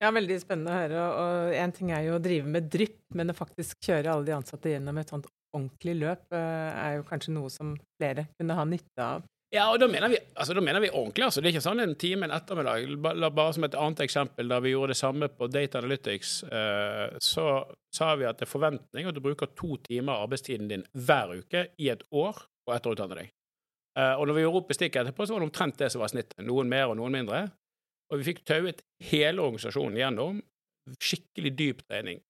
Ja, 0.00 0.10
Veldig 0.16 0.40
spennende 0.42 0.72
å 0.72 0.80
høre. 0.80 1.04
og 1.20 1.54
Én 1.60 1.74
ting 1.76 1.92
er 1.94 2.08
jo 2.08 2.16
å 2.16 2.22
drive 2.24 2.50
med 2.50 2.66
drypp, 2.72 2.98
men 3.14 3.30
å 3.30 3.36
faktisk 3.36 3.78
kjøre 3.86 4.10
alle 4.10 4.26
de 4.26 4.34
ansatte 4.34 4.72
gjennom 4.72 4.98
et 4.98 5.12
sånt 5.12 5.28
ordentlig 5.54 5.94
løp 6.00 6.34
eh, 6.34 6.70
er 6.74 6.96
jo 6.98 7.06
kanskje 7.06 7.36
noe 7.36 7.50
som 7.54 7.76
flere 8.00 8.26
kunne 8.34 8.56
ha 8.58 8.66
nytte 8.66 9.06
av. 9.06 9.30
Ja, 9.50 9.64
og 9.72 9.80
da 9.82 9.88
mener 9.90 10.12
vi, 10.12 10.18
altså, 10.38 10.54
da 10.54 10.62
mener 10.62 10.82
vi 10.82 10.92
ordentlig. 10.94 11.24
altså. 11.26 11.42
Det 11.42 11.48
er 11.48 11.56
ikke 11.56 11.64
sånn 11.64 11.82
en 11.82 11.96
time 11.98 12.28
en 12.28 12.34
ettermiddag. 12.36 12.92
Bare, 13.02 13.48
som 13.56 13.66
et 13.66 13.74
annet 13.74 14.04
eksempel, 14.04 14.46
da 14.50 14.60
vi 14.62 14.76
gjorde 14.76 14.94
det 14.94 15.00
samme 15.00 15.26
på 15.34 15.48
Data 15.50 15.80
Analytics, 15.82 16.34
eh, 16.46 17.16
så 17.24 17.46
sa 17.90 18.12
vi 18.20 18.28
at 18.30 18.38
det 18.38 18.46
er 18.46 18.52
forventning 18.52 19.10
at 19.10 19.16
du 19.16 19.22
bruker 19.24 19.50
to 19.58 19.74
timer 19.88 20.22
arbeidstiden 20.22 20.70
din 20.70 20.86
hver 20.94 21.34
uke 21.42 21.66
i 21.82 21.90
et 21.90 22.06
år 22.14 22.38
på 22.38 22.70
å 22.70 22.76
etterutdanne 22.76 23.18
deg. 23.18 23.32
Eh, 23.98 24.14
og 24.14 24.28
når 24.28 24.38
vi 24.38 24.46
gjorde 24.46 24.62
opp 24.62 24.70
i 24.70 24.78
stikket 24.78 25.02
etterpå, 25.02 25.26
så 25.26 25.34
var 25.34 25.42
det 25.42 25.50
omtrent 25.50 25.82
det 25.82 25.90
som 25.90 26.04
var 26.04 26.14
snittet. 26.14 26.38
Noen 26.46 26.70
mer 26.70 26.92
og 26.92 27.00
noen 27.00 27.18
mindre. 27.18 27.44
Og 28.10 28.22
vi 28.22 28.30
fikk 28.30 28.44
tauet 28.46 28.84
hele 29.10 29.42
organisasjonen 29.42 29.98
gjennom 29.98 30.42
skikkelig 31.02 31.56
dyp 31.58 31.82
trening. 31.88 32.22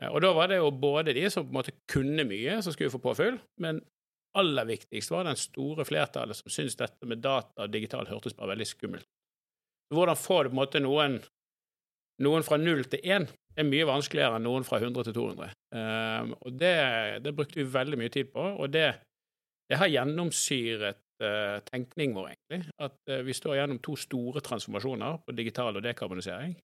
Eh, 0.00 0.08
og 0.08 0.24
da 0.24 0.32
var 0.32 0.48
det 0.48 0.62
jo 0.62 0.72
både 0.72 1.12
de 1.12 1.28
som 1.28 1.44
på 1.44 1.52
en 1.52 1.60
måte 1.60 1.76
kunne 1.92 2.24
mye, 2.24 2.62
som 2.64 2.72
skulle 2.72 2.92
få 2.94 3.04
påfyll, 3.04 3.36
men 3.60 3.84
aller 4.38 4.66
viktigst 4.68 5.12
var 5.12 5.28
den 5.28 5.38
store 5.38 5.86
flertallet 5.86 6.38
som 6.38 6.52
syntes 6.52 6.78
dette 6.80 7.06
med 7.08 7.22
data 7.24 7.66
og 7.66 7.72
digital 7.72 8.08
hørtes 8.10 8.36
bare 8.36 8.54
veldig 8.54 8.66
skummelt. 8.68 9.08
Hvordan 9.94 10.18
få 10.18 10.42
det 10.42 10.50
på 10.50 10.56
en 10.56 10.60
måte 10.60 10.82
noen, 10.82 11.18
noen 12.24 12.46
fra 12.46 12.58
null 12.58 12.84
til 12.90 13.04
én 13.04 13.26
er 13.54 13.66
mye 13.68 13.86
vanskeligere 13.86 14.38
enn 14.38 14.46
noen 14.48 14.66
fra 14.66 14.80
100 14.80 15.08
til 15.08 15.16
200. 15.16 15.54
Um, 15.74 15.80
ehm, 15.80 16.34
og 16.40 16.58
det, 16.58 16.76
det, 17.24 17.34
brukte 17.36 17.60
vi 17.60 17.66
veldig 17.70 18.00
mye 18.00 18.12
tid 18.14 18.32
på, 18.34 18.42
og 18.42 18.72
det, 18.74 18.88
det 19.70 19.78
har 19.78 19.92
gjennomsyret 19.92 21.00
uh, 21.22 21.60
tenkningen 21.68 22.16
vår, 22.18 22.32
egentlig. 22.34 22.74
At 22.82 22.98
uh, 23.12 23.20
vi 23.26 23.36
står 23.36 23.60
gjennom 23.60 23.80
to 23.84 23.94
store 24.00 24.42
transformasjoner 24.44 25.22
på 25.22 25.36
digital 25.38 25.78
og 25.78 25.86
dekarbonisering, 25.86 26.56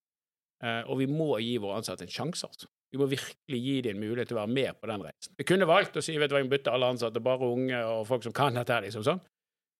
uh, 0.64 0.82
og 0.90 0.98
vi 1.04 1.10
må 1.10 1.32
gi 1.38 1.56
våre 1.62 1.78
ansatte 1.80 2.08
en 2.08 2.14
sjanse, 2.18 2.50
altså. 2.50 2.70
Vi 2.90 2.98
må 2.98 3.06
virkelig 3.06 3.58
gi 3.62 3.74
dem 3.86 3.96
en 3.96 4.02
mulighet 4.02 4.32
til 4.32 4.36
å 4.38 4.40
være 4.40 4.54
med 4.54 4.78
på 4.80 4.88
den 4.90 5.04
reisen. 5.06 5.34
Vi 5.38 5.46
kunne 5.46 5.68
valgt 5.70 5.98
å 5.98 6.02
si 6.02 6.16
vet 6.18 6.30
du 6.30 6.34
hva, 6.34 6.42
vi 6.42 6.50
bytter 6.50 6.74
alle 6.74 6.88
ansatte, 6.90 7.22
bare 7.22 7.46
unge 7.46 7.82
og 7.86 8.02
folk 8.08 8.26
som 8.26 8.34
kan 8.34 8.58
dette. 8.58 8.80
liksom 8.82 9.04
sånn. 9.06 9.20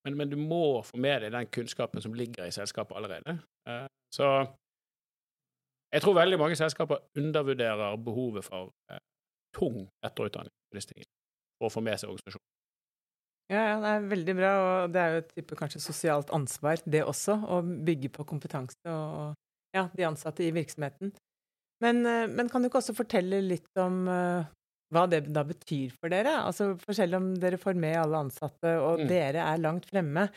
Men, 0.07 0.17
men, 0.17 0.31
du 0.31 0.37
må 0.38 0.81
få 0.87 0.97
med 0.97 1.25
deg 1.25 1.35
den 1.35 1.49
kunnskapen 1.52 2.00
som 2.00 2.14
ligger 2.17 2.47
i 2.47 2.55
selskapet 2.55 2.97
allerede. 2.97 3.35
Eh, 3.69 3.87
så 4.14 4.31
jeg 5.90 6.05
tror 6.05 6.14
veldig 6.17 6.38
mange 6.38 6.57
selskaper 6.57 7.02
undervurderer 7.19 7.99
behovet 7.99 8.47
for 8.47 8.71
eh, 8.93 9.02
tung 9.57 9.83
etterutdanning 10.07 10.55
på 10.71 10.79
disse 10.79 10.93
tingene, 10.93 11.11
for 11.59 11.69
å 11.69 11.75
få 11.75 11.83
med 11.85 11.99
seg 12.00 12.12
organisasjonen. 12.12 12.47
Ja, 13.50 13.62
ja, 13.67 13.79
det 13.83 13.90
er 13.90 14.05
veldig 14.12 14.35
bra, 14.38 14.50
og 14.62 14.93
det 14.95 15.00
er 15.02 15.12
jo 15.12 15.23
et 15.25 15.33
type 15.35 15.57
kanskje 15.59 15.83
sosialt 15.83 16.31
ansvar, 16.31 16.79
det 16.87 17.02
også, 17.02 17.35
å 17.50 17.59
bygge 17.67 18.12
på 18.14 18.26
kompetanse 18.31 18.95
og 18.95 19.35
ja, 19.75 19.88
de 19.90 20.07
ansatte 20.07 20.47
i 20.47 20.52
virksomheten. 20.55 21.11
Men, 21.81 22.05
eh, 22.07 22.29
men, 22.29 22.49
kan 22.49 22.63
du 22.63 22.69
ikke 22.69 22.81
også 22.83 22.97
fortelle 22.97 23.41
litt 23.45 23.81
om 23.81 24.05
uh, 24.09 24.45
hva 24.93 25.07
det 25.09 25.23
da 25.33 25.45
betyr 25.49 25.95
for 25.97 26.13
dere? 26.13 26.37
Altså, 26.45 26.75
for 26.81 26.97
selv 26.97 27.17
om 27.21 27.33
dere 27.41 27.61
får 27.61 27.79
med 27.81 27.97
alle 28.03 28.21
ansatte, 28.27 28.77
og 28.83 29.01
mm. 29.03 29.09
dere 29.11 29.47
er 29.47 29.63
langt 29.63 29.89
fremme, 29.89 30.29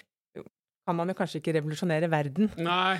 kan 0.83 0.97
man 0.97 1.11
jo 1.11 1.17
kanskje 1.17 1.41
ikke 1.41 1.57
revolusjonere 1.59 2.09
verden? 2.11 2.51
Nei. 2.59 2.99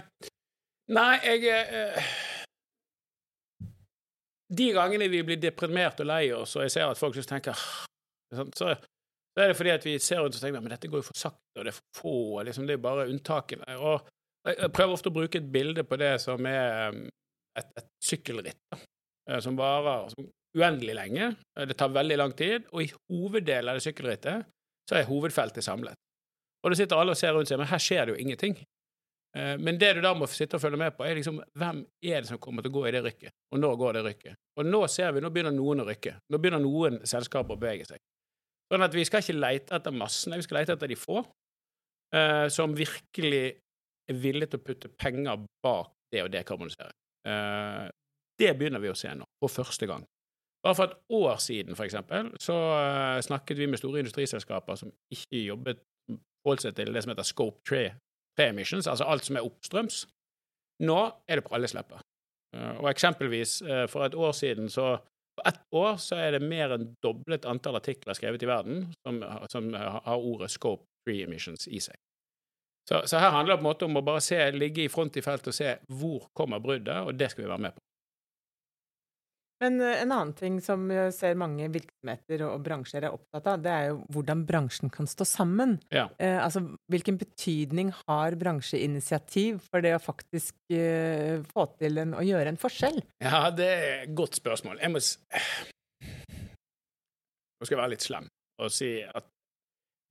Nei, 0.94 1.14
jeg 1.24 1.48
uh, 1.48 2.14
De 4.52 4.68
gangene 4.76 5.08
vi 5.12 5.24
blir 5.24 5.40
deprimert 5.40 6.04
og 6.04 6.10
lei 6.12 6.26
oss, 6.36 6.58
og 6.58 6.66
jeg 6.66 6.76
ser 6.76 6.92
at 6.92 7.00
folk 7.00 7.16
just 7.16 7.32
tenker 7.32 7.56
så, 8.34 8.44
så, 8.58 8.74
er 9.40 9.52
det 9.52 9.56
fordi 9.58 9.72
at 9.72 9.86
vi 9.86 9.94
ser 10.02 10.20
rundt 10.20 10.36
og 10.36 10.42
tenker 10.42 10.62
men 10.62 10.74
dette 10.74 10.90
går 10.90 11.04
jo 11.04 11.08
for 11.08 11.20
sakte, 11.20 11.60
og 11.60 11.64
det 11.64 11.72
er 11.72 11.78
for 11.78 12.02
få, 12.02 12.18
liksom, 12.48 12.68
det 12.68 12.76
er 12.76 12.82
bare 12.84 13.08
unntakene. 13.12 13.78
Og 13.78 14.10
jeg 14.50 14.72
prøver 14.76 14.98
ofte 14.98 15.12
å 15.12 15.16
bruke 15.16 15.40
et 15.40 15.52
bilde 15.54 15.86
på 15.88 16.00
det 16.02 16.16
som 16.22 16.44
er 16.50 16.98
et, 17.60 17.70
et 17.80 17.90
sykkelritt 18.04 18.60
da, 18.72 18.80
eh, 19.30 19.40
som 19.44 19.58
varer 19.60 20.10
som 20.14 20.28
uendelig 20.58 20.96
lenge. 20.98 21.34
Eh, 21.58 21.68
det 21.70 21.78
tar 21.80 21.94
veldig 21.94 22.20
lang 22.20 22.36
tid, 22.38 22.70
og 22.72 22.84
i 22.84 22.92
hoveddelen 23.12 23.72
av 23.72 23.80
det 23.80 23.86
sykkelrittet 23.88 24.48
så 24.90 25.00
er 25.00 25.10
hovedfeltet 25.10 25.66
samlet. 25.66 26.00
Og 26.64 26.72
da 26.72 26.80
sitter 26.80 27.00
alle 27.00 27.16
og 27.16 27.20
ser 27.20 27.36
rundt 27.36 27.50
seg, 27.52 27.60
men 27.60 27.70
her 27.72 27.82
skjer 27.82 28.06
det 28.06 28.16
jo 28.16 28.24
ingenting. 28.24 28.58
Eh, 29.38 29.56
men 29.60 29.80
det 29.82 29.94
du 29.98 30.02
da 30.06 30.14
må 30.18 30.30
sitte 30.32 30.60
og 30.60 30.64
følge 30.64 30.80
med 30.80 30.96
på, 30.98 31.06
er 31.08 31.18
liksom 31.20 31.42
hvem 31.60 31.84
er 32.04 32.24
det 32.24 32.32
som 32.32 32.42
kommer 32.42 32.66
til 32.66 32.74
å 32.74 32.78
gå 32.80 32.88
i 32.88 32.96
det 32.96 33.04
rykket, 33.08 33.36
og 33.52 33.62
når 33.62 33.78
går 33.82 34.00
det 34.00 34.08
rykket? 34.10 34.42
Og 34.60 34.70
nå 34.70 34.84
ser 34.92 35.14
vi, 35.14 35.24
nå 35.24 35.32
begynner 35.34 35.56
noen 35.56 35.84
å 35.84 35.88
rykke. 35.88 36.18
Nå 36.30 36.42
begynner 36.42 36.64
noen 36.64 37.02
selskaper 37.10 37.56
å 37.56 37.62
bevege 37.62 37.88
seg. 37.90 38.04
Sånn 38.72 38.86
at 38.86 38.94
vi 38.96 39.04
skal 39.06 39.22
ikke 39.22 39.38
lete 39.38 39.76
etter 39.78 39.94
massene, 39.94 40.38
vi 40.40 40.46
skal 40.46 40.62
lete 40.62 40.78
etter 40.78 40.90
de 40.90 40.98
få 40.98 41.22
som 42.54 42.76
virkelig 42.78 43.56
er 44.06 44.18
villige 44.22 44.52
til 44.52 44.60
å 44.60 44.66
putte 44.68 44.90
penger 45.02 45.48
bak 45.66 45.90
det 46.14 46.22
å 46.22 46.30
dekarbonisere. 46.30 46.92
Eh, 47.27 47.86
det 48.39 48.51
begynner 48.58 48.82
vi 48.84 48.92
å 48.92 48.98
se 48.98 49.12
nå, 49.15 49.27
for 49.44 49.53
første 49.53 49.88
gang. 49.89 50.06
Bare 50.63 50.77
for 50.77 50.89
et 50.89 50.96
år 51.12 51.39
siden, 51.44 51.75
for 51.75 51.86
eksempel, 51.86 52.30
så 52.39 52.56
uh, 52.56 53.20
snakket 53.22 53.60
vi 53.60 53.68
med 53.68 53.82
store 53.82 54.00
industriselskaper 54.00 54.77
som 54.80 54.94
ikke 55.12 55.42
jobbet 55.44 55.82
holdt 56.48 56.63
seg 56.63 56.77
til 56.77 56.94
det 56.96 57.03
som 57.03 57.12
heter 57.12 57.27
scope 57.27 57.60
3, 57.68 57.82
3 58.39 58.48
emissions, 58.53 58.88
altså 58.88 59.08
alt 59.12 59.27
som 59.27 59.39
er 59.39 59.48
oppstrøms. 59.48 60.06
Nå 60.88 61.00
er 61.27 61.39
det 61.39 61.46
på 61.46 61.56
alles 61.56 61.75
lepper. 61.75 62.00
Eh, 62.56 62.77
og 62.80 62.88
eksempelvis 62.92 63.58
eh, 63.68 63.86
for 63.92 64.08
et 64.08 64.15
år 64.15 64.32
siden 64.38 64.70
så 64.70 64.98
På 65.34 65.42
ett 65.50 65.62
år 65.74 65.96
så 65.98 66.15
er 66.22 66.36
det 66.36 66.46
mer 66.46 66.75
enn 66.75 66.92
doblet 67.01 67.48
antall 67.50 67.80
artikler 67.80 68.13
skrevet 68.13 68.44
i 68.46 68.46
verden 68.46 68.84
som, 69.01 69.15
som 69.50 69.72
har 69.74 70.13
ordet 70.13 70.51
'scope 70.51 70.86
3 71.10 71.15
emissions' 71.25 71.65
i 71.65 71.80
seg. 71.82 71.98
Så, 72.90 73.02
så, 73.08 73.18
her 73.18 73.32
handler 73.32 73.54
det 73.54 73.62
på 73.62 73.63
en 73.63 73.70
måte 73.70 73.88
om 73.88 73.98
å 74.00 74.04
bare 74.04 74.22
se, 74.24 74.40
ligge 74.52 74.84
i 74.84 74.92
front 74.92 75.16
i 75.16 75.24
feltet 75.24 75.54
og 75.54 75.56
se 75.56 75.78
hvor 75.88 76.28
kommer 76.36 76.60
bruddet, 76.63 77.00
og 77.08 77.16
det 77.16 77.32
skal 77.32 77.46
vi 77.46 77.52
være 77.52 77.66
med 77.70 77.75
på. 77.78 77.84
Men 79.63 79.80
eh, 79.82 80.02
en 80.02 80.12
annen 80.12 80.34
ting 80.36 80.58
som 80.63 80.84
jeg 80.92 81.13
ser 81.16 81.38
mange 81.40 81.70
virksomheter 81.72 82.44
og 82.50 82.63
bransjer 82.66 83.06
er 83.08 83.16
opptatt 83.16 83.48
av, 83.54 83.62
det 83.63 83.72
er 83.72 83.86
jo 83.92 84.00
hvordan 84.16 84.44
bransjen 84.50 84.92
kan 84.94 85.08
stå 85.10 85.28
sammen. 85.28 85.78
Ja. 85.94 86.10
Eh, 86.20 86.40
altså 86.44 86.66
hvilken 86.92 87.20
betydning 87.22 87.94
har 88.04 88.36
bransjeinitiativ 88.40 89.62
for 89.70 89.86
det 89.86 89.96
å 89.96 90.04
faktisk 90.04 90.58
eh, 90.74 91.40
få 91.54 91.68
til 91.80 92.04
en, 92.04 92.16
å 92.20 92.25
gjøre 92.25 92.52
en 92.52 92.60
forskjell? 92.60 93.00
Ja, 93.24 93.46
det 93.56 93.70
er 93.72 94.04
et 94.04 94.16
godt 94.18 94.36
spørsmål. 94.42 94.82
Jeg 94.84 94.92
må 94.92 95.04
Nå 97.63 97.63
skal 97.63 97.78
jeg 97.78 97.84
være 97.86 97.94
litt 97.96 98.04
slem 98.04 98.25
og 98.60 98.70
si 98.74 98.90
at 99.02 99.33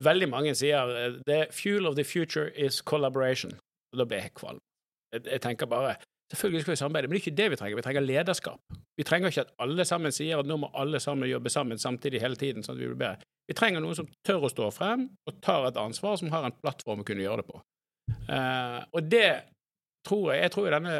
veldig 0.05 0.29
mange 0.31 0.55
sier 0.57 0.95
eh, 0.97 1.19
the 1.27 1.45
fuel 1.51 1.89
of 1.89 1.97
the 1.99 2.05
future 2.07 2.49
is 2.55 2.81
collaboration. 2.81 3.53
Og 3.93 4.01
da 4.01 4.07
blir 4.09 4.25
jeg 4.25 4.33
kvalm. 4.39 4.61
Jeg, 5.13 5.27
jeg 5.27 5.41
tenker 5.41 5.69
bare 5.69 5.95
Selvfølgelig 6.33 6.61
skal 6.61 6.71
vi 6.71 6.75
samarbeide, 6.79 7.07
men 7.07 7.13
det 7.13 7.19
er 7.19 7.27
ikke 7.27 7.37
det 7.37 7.51
vi 7.51 7.57
trenger. 7.59 7.75
Vi 7.77 7.81
trenger 7.85 8.01
lederskap. 8.01 8.59
Vi 8.97 9.03
trenger 9.05 9.29
ikke 9.29 9.41
at 9.43 9.51
alle 9.61 9.85
sammen 9.85 10.11
sier 10.15 10.39
at 10.41 10.47
nå 10.49 10.55
må 10.57 10.69
alle 10.73 10.97
sammen 11.03 11.29
jobbe 11.29 11.51
sammen 11.53 11.77
samtidig 11.77 12.21
hele 12.23 12.39
tiden. 12.39 12.63
sånn 12.63 12.73
at 12.73 12.81
Vi 12.81 12.87
blir 12.87 12.97
bedre. 12.97 13.27
Vi 13.47 13.53
trenger 13.53 13.83
noen 13.83 13.95
som 13.99 14.07
tør 14.25 14.47
å 14.47 14.49
stå 14.49 14.69
frem 14.73 15.03
og 15.29 15.41
tar 15.45 15.67
et 15.67 15.77
ansvar, 15.77 16.15
som 16.17 16.31
har 16.33 16.47
en 16.47 16.55
plattform 16.63 17.03
å 17.03 17.05
kunne 17.05 17.21
gjøre 17.21 17.43
det 17.43 17.49
på. 17.51 17.61
Uh, 18.25 18.81
og 18.95 19.11
det 19.11 19.29
tror 20.07 20.33
jeg 20.33 20.41
Jeg 20.41 20.51
tror 20.51 20.71
denne 20.71 20.95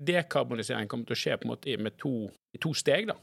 dekarboniseringen 0.00 0.88
kommer 0.88 1.08
til 1.08 1.16
å 1.16 1.20
skje 1.22 1.36
på 1.36 1.44
en 1.48 1.52
måte 1.52 1.76
med 1.76 1.98
to, 1.98 2.30
i 2.54 2.58
to 2.62 2.72
steg. 2.74 3.10
da. 3.10 3.16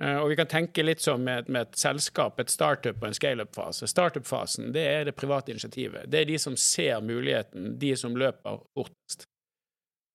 Uh, 0.00 0.16
og 0.22 0.30
vi 0.32 0.36
kan 0.38 0.48
tenke 0.48 0.84
litt 0.84 1.02
som 1.04 1.20
med, 1.20 1.48
med 1.52 1.68
et 1.68 1.76
selskap, 1.76 2.38
et 2.40 2.52
startup 2.52 3.02
og 3.02 3.10
en 3.10 3.16
scaleup-fase. 3.16 3.88
Startup-fasen 3.90 4.70
det 4.72 4.84
er 4.88 5.04
det 5.04 5.16
private 5.18 5.52
initiativet. 5.52 6.08
Det 6.08 6.22
er 6.22 6.30
de 6.30 6.38
som 6.40 6.56
ser 6.56 7.02
muligheten, 7.04 7.74
de 7.80 7.92
som 8.00 8.16
løper 8.16 8.62
fortest. 8.72 9.26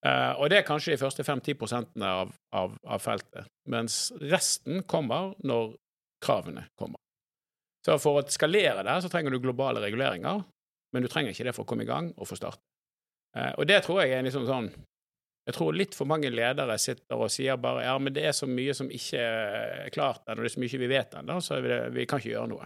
Uh, 0.06 0.34
og 0.40 0.50
det 0.50 0.60
er 0.60 0.66
kanskje 0.68 0.96
de 0.96 1.02
første 1.02 1.26
5-10 1.26 2.02
av, 2.06 2.34
av, 2.54 2.74
av 2.82 3.02
feltet. 3.02 3.50
Mens 3.70 4.10
resten 4.22 4.82
kommer 4.90 5.34
når 5.46 5.76
kravene 6.26 6.66
kommer. 6.78 6.98
Så 7.86 8.00
for 8.02 8.18
å 8.18 8.26
skalere 8.34 8.82
det, 8.86 8.98
så 9.02 9.10
trenger 9.14 9.34
du 9.34 9.44
globale 9.44 9.82
reguleringer, 9.84 10.42
men 10.94 11.06
du 11.06 11.10
trenger 11.12 11.34
ikke 11.34 11.46
det 11.46 11.54
for 11.54 11.66
å 11.66 11.70
komme 11.70 11.86
i 11.86 11.90
gang 11.90 12.10
og 12.18 12.30
få 12.30 12.38
start. 12.42 12.62
Uh, 13.38 13.54
og 13.54 13.70
det 13.70 13.84
tror 13.86 14.02
jeg 14.02 14.18
er 14.18 14.26
liksom 14.26 14.50
sånn 14.50 14.74
Jeg 15.46 15.54
tror 15.54 15.76
litt 15.78 15.94
for 15.94 16.10
mange 16.10 16.32
ledere 16.34 16.78
sitter 16.82 17.22
og 17.22 17.30
sier 17.30 17.60
bare 17.62 17.84
ja, 17.86 17.94
men 18.02 18.16
det 18.16 18.24
er 18.26 18.34
så 18.34 18.48
mye 18.50 18.74
som 18.74 18.90
ikke 18.90 19.22
er 19.22 19.94
klart 19.94 20.26
ennå, 20.26 20.42
det 20.42 20.50
er 20.50 20.56
så 20.56 20.64
mye 20.64 20.82
vi 20.82 20.90
vet 20.90 21.14
ennå, 21.20 21.38
så 21.44 21.60
vi, 21.62 21.78
vi, 21.94 22.08
kan 22.10 22.22
ikke 22.22 22.34
gjøre 22.34 22.50
noe. 22.50 22.66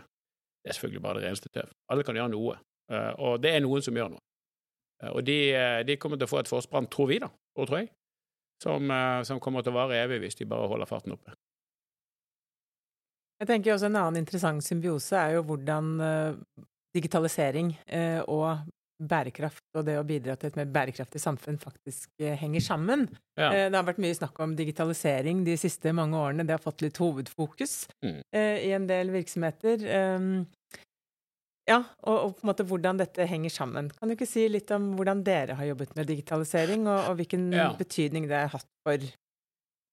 Det 0.63 0.71
er 0.71 0.77
selvfølgelig 0.77 1.03
bare 1.03 1.19
det 1.19 1.27
reneste 1.27 1.51
tøv. 1.51 1.75
Alle 1.91 2.05
kan 2.07 2.19
gjøre 2.19 2.31
noe, 2.31 2.55
uh, 2.93 3.11
og 3.25 3.43
det 3.43 3.51
er 3.55 3.63
noen 3.65 3.83
som 3.83 3.99
gjør 3.99 4.13
noe. 4.15 4.23
Eh, 5.03 5.11
og 5.11 5.23
de, 5.23 5.37
eh, 5.55 5.81
de, 5.87 5.97
kommer 5.97 6.19
til 6.19 6.27
å 6.27 6.31
få 6.31 6.41
et 6.43 6.51
forsprang, 6.51 6.89
tror 6.91 7.11
vi, 7.11 7.19
da, 7.23 7.29
og 7.57 7.69
tror 7.69 7.83
jeg, 7.83 7.91
som, 8.63 8.89
eh, 8.91 9.21
som, 9.27 9.39
kommer 9.43 9.63
til 9.63 9.73
å 9.73 9.79
vare 9.79 10.01
evig 10.03 10.21
hvis 10.23 10.39
de 10.41 10.49
bare 10.49 10.67
holder 10.71 10.89
farten 10.89 11.15
oppe. 11.15 11.35
Jeg 13.39 13.47
tenker 13.47 13.73
også 13.73 13.87
En 13.87 13.95
annen 13.95 14.19
interessant 14.19 14.63
symbiose 14.65 15.15
er 15.15 15.37
jo 15.37 15.45
hvordan 15.47 15.93
digitalisering 16.91 17.69
og 18.27 18.65
bærekraft 18.99 19.79
og 19.79 19.85
det 19.87 19.95
å 19.99 20.05
bidra 20.07 20.35
til 20.35 20.51
et 20.51 20.59
mer 20.59 20.69
bærekraftig 20.75 21.21
samfunn 21.23 21.59
faktisk 21.61 22.19
henger 22.19 22.63
sammen. 22.63 23.07
Ja. 23.39 23.49
Det 23.71 23.77
har 23.77 23.87
vært 23.87 24.01
mye 24.03 24.17
snakk 24.17 24.39
om 24.43 24.57
digitalisering 24.59 25.45
de 25.47 25.55
siste 25.59 25.93
mange 25.95 26.19
årene. 26.19 26.43
Det 26.47 26.57
har 26.57 26.63
fått 26.63 26.83
litt 26.83 26.99
hovedfokus 26.99 27.85
mm. 28.03 28.19
i 28.35 28.73
en 28.75 28.87
del 28.89 29.13
virksomheter. 29.15 29.85
Ehm, 29.87 30.33
ja, 31.69 31.77
og, 32.07 32.15
og, 32.15 32.31
på 32.37 32.43
en 32.43 32.49
måte 32.49 32.65
hvordan 32.65 32.99
dette 33.01 33.27
henger 33.29 33.53
sammen. 33.53 33.91
Kan 33.93 34.09
du 34.09 34.15
ikke 34.15 34.29
si 34.29 34.47
litt 34.49 34.71
om 34.73 34.91
hvordan 34.97 35.21
dere 35.25 35.57
har 35.59 35.69
jobbet 35.69 35.93
med 35.99 36.09
digitalisering, 36.09 36.87
og, 36.89 37.11
og 37.11 37.19
hvilken 37.19 37.49
ja. 37.53 37.69
betydning 37.77 38.25
det 38.29 38.39
har 38.39 38.51
hatt 38.55 38.67
for, 38.85 39.05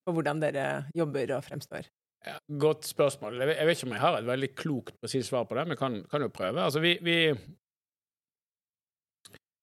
for, 0.07 0.17
hvordan 0.17 0.41
dere 0.43 0.67
jobber 0.97 1.37
og 1.37 1.45
fremstår? 1.45 1.91
Ja, 2.27 2.39
godt 2.59 2.89
spørsmål. 2.89 3.37
Jeg 3.43 3.53
vet, 3.53 3.77
ikke 3.77 3.91
om 3.91 3.95
jeg 3.95 4.03
har 4.03 4.17
et 4.19 4.31
veldig 4.31 4.51
klokt, 4.59 4.97
presist 5.03 5.31
svar 5.31 5.45
på 5.47 5.59
det, 5.59 5.67
men 5.69 5.79
kan, 5.79 6.01
kan 6.11 6.25
jo 6.25 6.33
prøve. 6.33 6.65
Altså, 6.65 6.81
vi, 6.83 6.97
vi, 7.05 7.19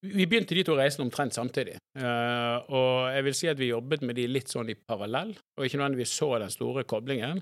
vi 0.04 0.28
begynte 0.28 0.56
de 0.58 0.66
to 0.68 0.76
reisene 0.76 1.06
omtrent 1.08 1.36
samtidig, 1.36 1.78
uh, 2.00 2.60
og 2.68 3.14
jeg 3.16 3.26
vil 3.28 3.38
si 3.40 3.50
at 3.52 3.60
vi 3.60 3.72
jobbet 3.72 4.04
med 4.04 4.18
de 4.20 4.28
litt 4.28 4.52
sånn 4.52 4.72
i 4.72 4.76
parallell, 4.76 5.32
og 5.56 5.66
ikke 5.66 5.80
nødvendigvis 5.80 6.16
så 6.20 6.34
den 6.44 6.54
store 6.54 6.84
koblingen. 6.90 7.42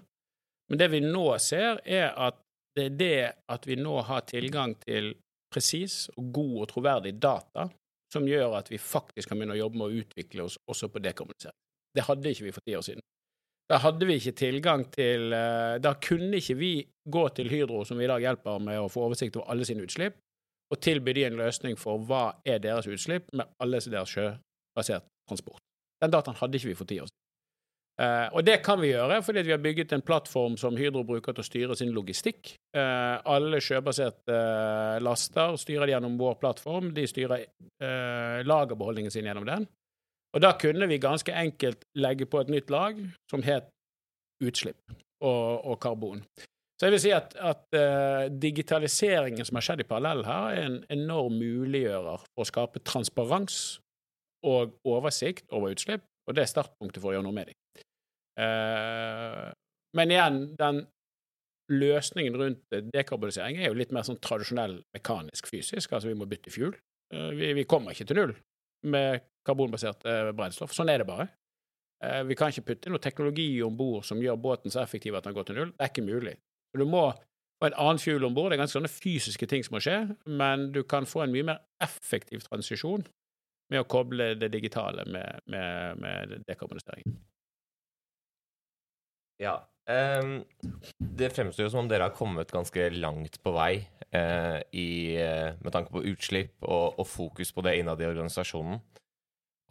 Men 0.69 0.79
det 0.79 0.91
vi 0.93 1.01
nå 1.03 1.25
ser, 1.41 1.81
er 1.83 2.13
at 2.13 2.37
det 2.77 2.85
er 2.87 2.97
det 2.99 3.15
at 3.51 3.67
vi 3.67 3.75
nå 3.75 3.97
har 4.07 4.23
tilgang 4.29 4.77
til 4.79 5.11
presis 5.51 6.05
og 6.15 6.29
god 6.31 6.53
og 6.63 6.69
troverdig 6.71 7.17
data 7.19 7.67
som 8.11 8.27
gjør 8.27 8.57
at 8.59 8.71
vi 8.71 8.79
faktisk 8.79 9.31
kan 9.31 9.39
begynne 9.39 9.55
å 9.57 9.61
jobbe 9.61 9.79
med 9.79 9.87
å 9.87 10.03
utvikle 10.03 10.45
oss 10.47 10.57
også 10.71 10.87
på 10.91 11.01
dekommunisering. 11.03 11.57
Det 11.95 12.05
hadde 12.07 12.31
ikke 12.31 12.47
vi 12.47 12.53
for 12.55 12.67
ti 12.67 12.75
år 12.77 12.85
siden. 12.87 13.03
Da 13.71 13.79
hadde 13.79 14.07
vi 14.07 14.17
ikke 14.19 14.35
tilgang 14.35 14.83
til 14.91 15.31
eh, 15.35 15.77
Da 15.79 15.93
kunne 16.03 16.39
ikke 16.41 16.57
vi 16.59 16.71
gå 17.07 17.23
til 17.35 17.51
Hydro, 17.51 17.85
som 17.87 17.99
vi 17.99 18.03
i 18.03 18.11
dag 18.11 18.23
hjelper 18.23 18.59
med 18.63 18.79
å 18.81 18.89
få 18.91 19.05
oversikt 19.07 19.37
over 19.39 19.51
alle 19.53 19.67
sine 19.67 19.85
utslipp, 19.85 20.17
og 20.71 20.79
tilby 20.79 21.13
de 21.15 21.25
en 21.27 21.39
løsning 21.39 21.79
for 21.79 22.01
hva 22.07 22.23
er 22.47 22.61
deres 22.63 22.87
utslipp 22.87 23.27
med 23.35 23.49
alle 23.61 23.81
deres 23.83 24.13
sjøbasert 24.15 25.07
transport. 25.29 25.59
Den 26.01 26.13
dataen 26.13 26.37
hadde 26.39 26.57
ikke 26.57 26.71
vi 26.71 26.77
for 26.79 26.89
ti 26.89 27.01
år 27.01 27.09
siden. 27.09 27.17
Uh, 28.01 28.27
og 28.33 28.45
det 28.47 28.61
kan 28.65 28.79
vi 28.81 28.93
gjøre 28.93 29.19
fordi 29.21 29.43
vi 29.45 29.53
har 29.53 29.59
bygget 29.61 29.91
en 29.93 30.01
plattform 30.01 30.55
som 30.57 30.77
Hydro 30.79 31.03
bruker 31.05 31.35
til 31.35 31.43
å 31.43 31.45
styre 31.45 31.75
sin 31.77 31.91
logistikk. 31.93 32.55
Uh, 32.73 33.19
alle 33.29 33.59
sjøbaserte 33.61 34.31
uh, 34.31 34.95
laster 35.03 35.59
styrer 35.59 35.85
de 35.85 35.93
gjennom 35.93 36.15
vår 36.17 36.39
plattform. 36.41 36.89
De 36.95 37.05
styrer 37.09 37.45
lagerbeholdningen 38.47 39.13
sin 39.13 39.25
gjennom 39.27 39.45
den. 39.45 39.67
Og 40.31 40.41
da 40.43 40.53
kunne 40.57 40.87
vi 40.87 41.01
ganske 41.01 41.33
enkelt 41.35 41.83
legge 41.99 42.27
på 42.29 42.39
et 42.41 42.51
nytt 42.53 42.69
lag 42.71 42.97
som 43.29 43.43
het 43.43 43.67
utslipp 44.41 44.79
og, 45.21 45.65
og 45.65 45.79
karbon. 45.83 46.23
Så 46.81 46.87
jeg 46.87 46.95
vil 46.95 47.01
si 47.03 47.11
at, 47.13 47.35
at 47.37 47.75
digitaliseringen 48.41 49.45
som 49.45 49.59
har 49.59 49.65
skjedd 49.67 49.83
i 49.83 49.85
parallell 49.85 50.23
her, 50.25 50.55
er 50.55 50.63
en 50.65 50.79
enorm 50.89 51.35
muliggjører 51.37 52.23
for 52.25 52.41
å 52.41 52.47
skape 52.49 52.81
transparens 52.81 53.59
og 54.41 54.73
oversikt 54.89 55.45
over 55.53 55.75
utslipp, 55.75 56.03
og 56.27 56.35
det 56.35 56.45
er 56.45 56.51
startpunktet 56.51 57.01
for 57.01 57.11
å 57.11 57.17
gjøre 57.17 57.27
noe 57.27 57.37
med 57.37 57.51
dem. 57.51 57.57
Uh, 58.39 59.51
men 59.97 60.13
igjen, 60.13 60.39
den 60.59 60.85
løsningen 61.71 62.37
rundt 62.39 62.79
dekarbonisering 62.93 63.59
er 63.59 63.69
jo 63.69 63.77
litt 63.77 63.93
mer 63.95 64.07
sånn 64.07 64.19
tradisjonell 64.23 64.79
mekanisk 64.95 65.49
fysisk. 65.51 65.91
Altså 65.91 66.11
vi 66.11 66.17
må 66.19 66.27
bytte 66.29 66.53
fuel. 66.53 66.73
Uh, 67.13 67.31
vi, 67.37 67.51
vi, 67.59 67.67
kommer 67.69 67.95
ikke 67.95 68.07
til 68.09 68.21
null 68.21 68.33
med 68.91 69.27
karbonbasert 69.47 70.07
uh, 70.07 70.31
brennstoff. 70.35 70.73
Sånn 70.75 70.91
er 70.91 71.03
det 71.03 71.09
bare. 71.09 71.29
vi 72.25 72.33
kan 72.33 72.49
ikke 72.49 72.65
putte 72.65 72.89
noe 72.89 73.01
teknologi 73.01 73.61
om 73.61 73.75
bord 73.77 74.05
som 74.07 74.17
gjør 74.17 74.39
båten 74.41 74.73
så 74.73 74.79
effektiv 74.81 75.13
at 75.13 75.27
den 75.27 75.35
går 75.35 75.43
til 75.45 75.59
null. 75.59 75.73
Det 75.75 75.85
er 75.85 75.91
ikke 75.91 76.07
mulig. 76.07 76.33
Så 76.71 76.79
du 76.79 76.87
må 76.87 77.09
få 77.61 77.69
en 77.69 77.77
annen 77.77 78.01
fuel 78.01 78.25
om 78.25 78.35
bord. 78.35 78.49
Det 78.51 78.57
er 78.57 78.63
ganske 78.63 78.79
sånne 78.79 78.91
fysiske 78.91 79.47
ting 79.49 79.65
som 79.65 79.75
må 79.77 79.81
skje, 79.83 79.97
men 80.25 80.71
du 80.75 80.81
kan 80.87 81.05
få 81.09 81.25
en 81.25 81.33
mye 81.33 81.47
mer 81.51 81.61
effektiv 81.83 82.45
transisjon 82.47 83.03
med 83.71 83.83
å 83.83 83.89
koble 83.89 84.33
det 84.39 84.49
digitale 84.51 85.05
med, 85.07 85.43
med, 85.51 86.01
med 86.01 86.33
dekarbonisering. 86.47 87.13
Ja. 89.41 89.61
Um, 89.89 90.43
det 91.17 91.31
fremstår 91.33 91.65
jo 91.65 91.71
som 91.73 91.83
om 91.83 91.89
dere 91.89 92.05
har 92.05 92.15
kommet 92.15 92.51
ganske 92.53 92.83
langt 92.93 93.39
på 93.41 93.53
vei 93.55 93.81
uh, 94.13 94.59
i, 94.77 95.17
uh, 95.17 95.57
med 95.57 95.73
tanke 95.73 95.93
på 95.95 96.03
utslipp 96.11 96.53
og, 96.61 96.99
og, 96.99 97.07
fokus 97.09 97.49
på 97.55 97.63
det 97.65 97.79
innad 97.79 98.03
i 98.03 98.09
organisasjonen. 98.11 98.77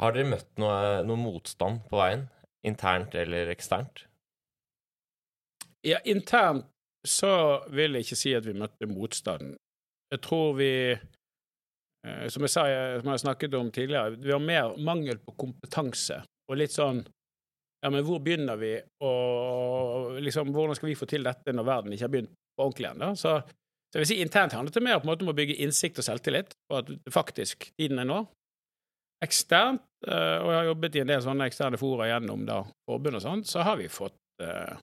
Har 0.03 0.17
dere 0.17 0.33
møtt 0.33 0.51
noe, 0.59 1.05
noe, 1.07 1.21
motstand 1.21 1.85
på 1.91 2.01
veien? 2.01 2.27
Internt 2.67 3.15
eller 3.17 3.53
eksternt? 3.53 4.07
Ja, 5.87 6.01
internt 6.05 6.67
så 7.07 7.33
vil 7.73 7.97
jeg 7.97 8.07
ikke 8.07 8.19
si 8.19 8.35
at 8.37 8.47
vi 8.47 8.57
møtte 8.57 8.89
motstand. 8.91 9.55
Jeg 10.11 10.21
tror 10.25 10.57
vi 10.59 10.73
uh, 10.97 12.27
Som 12.33 12.45
jeg 12.45 12.53
sa, 12.53 12.65
som 12.99 13.07
jeg 13.07 13.15
har 13.15 13.23
snakket 13.23 13.55
om 13.55 13.71
tidligere, 13.71 14.19
vi 14.19 14.33
har 14.35 14.43
mer 14.43 14.77
mangel 14.77 15.21
på 15.23 15.37
kompetanse 15.39 16.23
og 16.51 16.59
litt 16.59 16.75
sånn 16.75 17.05
ja, 17.81 17.89
men 17.89 18.05
hvor 18.05 18.21
begynner 18.21 18.59
vi, 18.61 18.75
og 19.07 20.19
liksom, 20.21 20.51
hvordan 20.53 20.77
skal 20.77 20.91
vi 20.91 20.99
få 20.99 21.07
til 21.09 21.25
dette 21.25 21.55
når 21.55 21.65
verden 21.65 21.95
ikke 21.95 22.05
har 22.05 22.13
begynt 22.13 22.35
på 22.37 22.67
ordentlig 22.67 22.91
ennå? 22.91 23.15
Så, 23.17 23.39
så, 23.41 23.95
jeg 23.95 24.03
vil 24.03 24.11
si 24.11 24.19
internt 24.21 24.57
handler 24.57 24.75
det 24.75 24.83
mer 24.85 24.99
på 25.01 25.09
en 25.09 25.13
måte 25.15 25.25
om 25.25 25.33
å 25.33 25.37
bygge 25.39 25.57
innsikt 25.65 26.03
og 26.03 26.07
selvtillit 26.07 26.53
og 26.69 26.77
at 26.83 26.93
faktisk 27.15 27.71
tiden 27.81 28.03
er 28.03 28.11
nå. 28.11 28.21
Eksternt, 29.25 29.85
eh, 30.07 30.37
og 30.41 30.53
jeg 30.53 30.59
har 30.59 30.69
jobbet 30.71 30.97
i 30.97 31.03
en 31.03 31.11
del 31.13 31.25
sånne 31.25 31.49
eksterne 31.49 31.81
fora 31.81 32.11
gjennom 32.11 32.45
da, 32.49 32.61
forbund 32.89 33.21
og 33.21 33.25
sånn, 33.25 33.47
så 33.49 33.65
har 33.65 33.81
vi 33.81 33.89
fått 33.93 34.17
uh, 34.45 34.77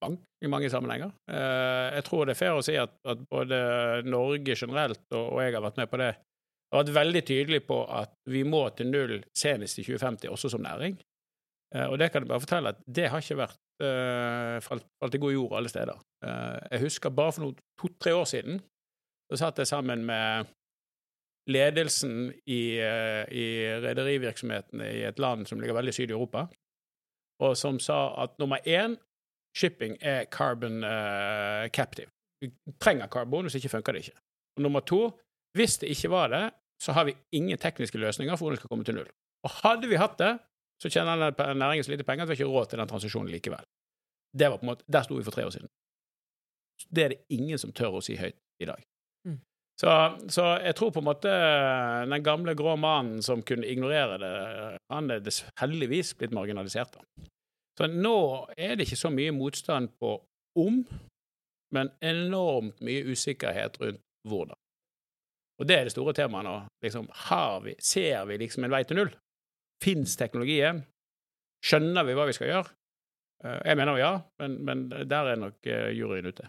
bank 0.00 0.22
i 0.44 0.50
mange 0.50 0.70
sammenhenger. 0.70 1.12
Uh, 1.30 1.94
jeg 1.96 2.04
tror 2.08 2.26
det 2.26 2.34
er 2.34 2.40
fair 2.40 2.58
å 2.58 2.64
si 2.64 2.74
at, 2.78 2.96
at 3.08 3.20
både 3.30 3.58
Norge 4.06 4.56
generelt 4.58 5.04
og, 5.12 5.34
og, 5.36 5.42
jeg 5.44 5.54
har 5.54 5.64
vært 5.64 5.78
med 5.80 5.90
på 5.90 6.00
det 6.02 6.10
har 6.68 6.82
vært 6.82 6.96
veldig 6.96 7.22
tydelig 7.24 7.62
på 7.64 7.78
at 7.96 8.12
vi 8.28 8.42
må 8.44 8.66
til 8.76 8.90
null 8.92 9.14
senest 9.36 9.80
i 9.80 9.86
2050, 9.86 10.28
også 10.34 10.50
som 10.52 10.64
næring. 10.64 10.98
Eh, 11.74 11.86
og 11.88 11.98
det 12.00 12.10
kan 12.12 12.24
jeg 12.24 12.28
bare 12.28 12.44
fortelle 12.44 12.74
at 12.74 12.82
det 12.84 13.08
har 13.08 13.24
ikke 13.24 13.38
vært 13.40 13.58
uh, 13.84 14.58
falt, 14.64 14.86
falt 15.00 15.16
i 15.16 15.22
god 15.22 15.32
jord 15.32 15.56
alle 15.56 15.72
steder. 15.72 16.04
Uh, 16.24 16.58
jeg 16.74 16.84
husker 16.84 17.14
bare 17.14 17.34
for 17.36 17.64
to-tre 17.80 18.14
år 18.16 18.28
siden 18.28 18.60
så 19.32 19.40
satt 19.42 19.60
jeg 19.60 19.70
sammen 19.70 20.04
med 20.08 20.48
ledelsen 21.48 22.30
i, 22.44 22.76
i 22.76 23.44
rederivirksomhetene 23.80 24.88
i 24.98 25.02
et 25.08 25.20
land 25.20 25.46
som 25.48 25.60
ligger 25.60 25.76
veldig 25.76 25.94
syd 25.96 26.10
i 26.10 26.16
Europa, 26.16 26.42
og 27.40 27.54
som 27.56 27.78
sa 27.80 28.10
at 28.24 28.34
nummer 28.40 28.60
én 28.68 28.98
shipping 29.58 29.96
er 30.00 30.28
carbon 30.30 30.80
captive. 31.74 32.10
Vi 32.40 32.52
trenger 32.80 33.10
karbon, 33.10 33.48
hvis 33.48 33.58
ikke 33.58 33.72
funker 33.72 33.96
det 33.96 34.06
ikke. 34.06 34.20
Og 34.56 34.62
nummer 34.62 34.84
to 34.86 35.00
hvis 35.56 35.78
det 35.82 35.90
ikke 35.94 36.10
var 36.12 36.28
det, 36.32 36.44
så 36.82 36.92
har 36.92 37.08
vi 37.08 37.16
ingen 37.32 37.58
tekniske 37.58 37.98
løsninger 37.98 38.36
for 38.36 38.46
hvordan 38.46 38.56
det 38.56 38.62
skal 38.62 38.72
komme 38.72 38.86
til 38.86 38.98
null. 38.98 39.10
Og 39.46 39.54
hadde 39.62 39.90
vi 39.90 39.98
hatt 39.98 40.18
det, 40.20 40.36
så 40.82 40.90
tjener 40.92 41.32
næringen 41.54 41.84
så 41.84 41.90
lite 41.90 42.06
penger 42.06 42.22
at 42.22 42.28
vi 42.28 42.36
har 42.36 42.40
ikke 42.42 42.52
råd 42.52 42.70
til 42.70 42.78
den 42.78 42.90
transisjonen 42.90 43.32
likevel. 43.34 43.64
Det 44.38 44.50
var 44.50 44.60
på 44.60 44.66
en 44.66 44.70
måte, 44.72 44.84
Der 44.92 45.02
sto 45.02 45.14
vi 45.14 45.24
for 45.26 45.34
tre 45.34 45.46
år 45.46 45.50
siden. 45.50 45.68
Det 46.94 47.04
er 47.04 47.08
det 47.08 47.24
ingen 47.34 47.58
som 47.58 47.72
tør 47.72 47.98
å 47.98 48.04
si 48.04 48.14
høyt 48.16 48.36
i 48.62 48.68
dag. 48.68 48.84
Mm. 49.26 49.40
Så, 49.80 49.94
så, 50.30 50.44
jeg 50.62 50.76
tror 50.78 50.92
på 50.94 51.02
en 51.02 51.08
måte 51.08 51.32
den 52.10 52.22
gamle 52.22 52.54
grå 52.54 52.76
mannen 52.76 53.22
som 53.22 53.42
kunne 53.42 53.66
ignorere 53.66 54.18
det, 54.22 54.32
han 54.92 55.10
er 55.10 55.26
heldigvis 55.58 56.14
blitt 56.18 56.36
marginalisert. 56.36 56.94
da. 56.94 57.26
Så 57.78 57.86
nå 57.86 58.18
er 58.58 58.74
det 58.74 58.88
ikke 58.88 58.98
så 58.98 59.10
mye 59.14 59.30
motstand 59.30 59.92
på 60.02 60.16
om, 60.58 60.80
men 61.74 61.90
enormt 62.02 62.80
mye 62.82 63.04
usikkerhet 63.06 63.78
rundt 63.78 64.02
hvordan. 64.26 64.58
Og 65.58 65.68
det 65.68 65.76
er 65.76 65.86
det 65.86 65.94
store 65.94 66.14
temaet 66.16 66.46
nå. 66.46 66.56
Liksom, 66.82 67.06
vi, 67.62 67.74
ser 67.82 68.24
vi 68.26 68.38
liksom 68.42 68.66
en 68.66 68.74
vei 68.74 68.82
til 68.86 68.98
null? 68.98 69.12
Fins 69.82 70.16
teknologien? 70.18 70.82
Skjønner 71.62 72.06
vi 72.06 72.14
hva 72.18 72.26
vi 72.26 72.34
skal 72.34 72.50
gjøre? 72.50 72.74
Eh, 73.44 73.58
jeg 73.70 73.78
mener 73.78 73.98
ja, 73.98 74.12
men, 74.42 74.56
men 74.66 74.86
der 74.90 75.32
er 75.34 75.38
nok 75.38 75.70
eh, 75.70 75.90
juryen 75.94 76.30
ute. 76.30 76.48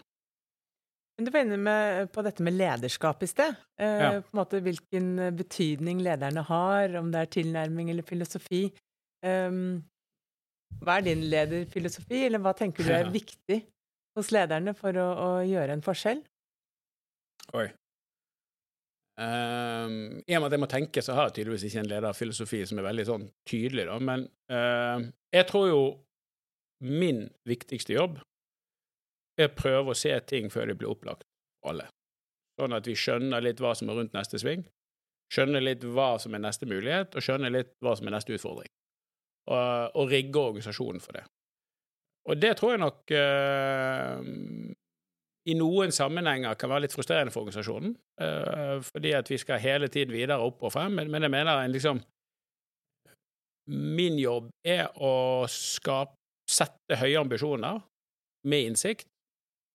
Men 1.18 1.26
Du 1.26 1.32
var 1.34 1.46
inne 1.46 1.60
med, 1.62 2.10
på 2.14 2.24
dette 2.26 2.42
med 2.46 2.58
lederskap 2.58 3.22
i 3.22 3.30
sted. 3.30 3.54
Eh, 3.78 4.02
ja. 4.02 4.10
på 4.18 4.34
en 4.34 4.40
måte 4.40 4.62
Hvilken 4.66 5.12
betydning 5.38 6.02
lederne 6.02 6.42
har, 6.50 6.98
om 6.98 7.10
det 7.14 7.22
er 7.22 7.32
tilnærming 7.38 7.90
eller 7.94 8.06
filosofi. 8.06 8.64
Um, 9.26 9.82
hva 10.80 10.98
er 10.98 11.06
din 11.10 11.26
lederfilosofi, 11.32 12.24
eller 12.28 12.42
hva 12.42 12.54
tenker 12.56 12.86
du 12.86 12.94
er 12.94 13.10
viktig 13.18 13.60
hos 14.18 14.32
lederne 14.34 14.74
for 14.78 14.96
å, 14.98 15.08
å 15.10 15.28
gjøre 15.46 15.76
en 15.76 15.84
forskjell? 15.84 16.22
Oi. 17.58 17.68
Um, 19.20 20.22
I 20.24 20.36
og 20.36 20.40
med 20.40 20.48
at 20.48 20.54
jeg 20.54 20.62
må 20.62 20.68
tenke, 20.70 21.02
så 21.04 21.16
har 21.16 21.28
jeg 21.28 21.40
tydeligvis 21.40 21.66
ikke 21.68 21.82
en 21.82 21.90
lederfilosofi 21.90 22.62
som 22.68 22.80
er 22.80 22.86
veldig 22.88 23.04
sånn 23.08 23.26
tydelig, 23.48 23.84
da. 23.90 23.98
Men 24.00 24.24
uh, 24.52 25.02
jeg 25.34 25.48
tror 25.50 25.66
jo 25.68 25.82
min 26.80 27.26
viktigste 27.48 27.98
jobb 27.98 28.16
er 29.40 29.50
å 29.50 29.56
prøve 29.56 29.92
å 29.92 29.98
se 29.98 30.14
ting 30.28 30.48
før 30.52 30.70
de 30.70 30.78
blir 30.80 30.92
opplagt 30.92 31.26
for 31.60 31.74
alle. 31.74 31.90
Sånn 32.60 32.76
at 32.76 32.88
vi 32.88 32.96
skjønner 32.96 33.44
litt 33.44 33.60
hva 33.60 33.74
som 33.76 33.92
er 33.92 34.00
rundt 34.00 34.16
neste 34.16 34.40
sving, 34.40 34.64
skjønner 35.32 35.64
litt 35.64 35.84
hva 35.84 36.14
som 36.20 36.34
er 36.34 36.42
neste 36.44 36.68
mulighet, 36.68 37.14
og 37.14 37.24
skjønner 37.24 37.52
litt 37.52 37.76
hva 37.84 37.94
som 37.98 38.08
er 38.08 38.16
neste 38.16 38.34
utfordring. 38.36 38.72
Og, 39.50 39.96
og 39.98 40.10
rigge 40.12 40.38
organisasjonen 40.38 41.02
for 41.02 41.16
det. 41.18 41.24
Og 42.30 42.38
det 42.38 42.52
tror 42.58 42.74
jeg 42.74 42.82
nok 42.82 43.12
uh, 43.16 44.20
i 45.50 45.56
noen 45.56 45.94
sammenhenger 45.94 46.54
kan 46.60 46.70
være 46.70 46.84
litt 46.84 46.94
frustrerende 46.94 47.32
for 47.34 47.42
organisasjonen, 47.46 47.96
uh, 48.22 48.76
fordi 48.84 49.14
at 49.16 49.30
vi 49.32 49.40
skal 49.40 49.62
hele 49.62 49.88
tiden 49.90 50.14
videre 50.14 50.38
opp 50.44 50.62
og 50.62 50.74
frem, 50.76 50.98
men, 51.00 51.10
men 51.10 51.26
jeg 51.26 51.34
mener 51.34 51.64
en 51.64 51.74
liksom 51.76 52.02
Min 53.70 54.16
jobb 54.18 54.48
er 54.66 54.88
å 54.98 55.46
skape, 55.46 56.16
sette 56.50 56.96
høye 56.98 57.20
ambisjoner 57.20 57.76
med 58.50 58.70
innsikt 58.70 59.06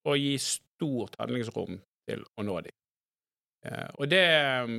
og 0.09 0.17
gi 0.19 0.33
stort 0.41 1.15
handlingsrom 1.21 1.77
til 2.09 2.25
å 2.35 2.43
nå 2.43 2.57
dem. 2.65 2.75
Uh, 3.65 3.87
og 3.99 4.09
det, 4.11 4.23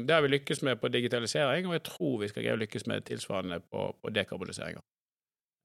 det, 0.07 0.15
har 0.15 0.23
vi 0.23 0.31
lykkes 0.35 0.63
med 0.63 0.81
på 0.81 0.91
digitalisering, 0.95 1.67
og 1.67 1.75
jeg 1.75 1.87
tror 1.89 2.21
vi 2.23 2.29
skal 2.31 2.45
greie 2.45 2.59
å 2.59 2.61
lykkes 2.61 2.87
med 2.87 3.07
tilsvarende 3.09 3.61
på, 3.67 3.89
på 4.03 4.13
dekarbonisering. 4.15 4.79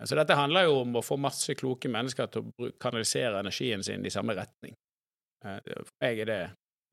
Så 0.05 0.17
dette 0.17 0.33
handler 0.37 0.65
jo 0.65 0.79
om 0.81 0.95
å 0.97 1.03
få 1.05 1.17
masse 1.21 1.53
kloke 1.57 1.89
mennesker 1.91 2.29
til 2.33 2.47
å 2.49 2.71
kanalisere 2.81 3.43
energien 3.43 3.83
sin 3.85 4.05
i 4.05 4.13
samme 4.13 4.33
retning. 4.37 4.73
Eh, 5.45 5.59
for 5.75 5.93
meg 6.01 6.23
er 6.23 6.29
det 6.29 6.39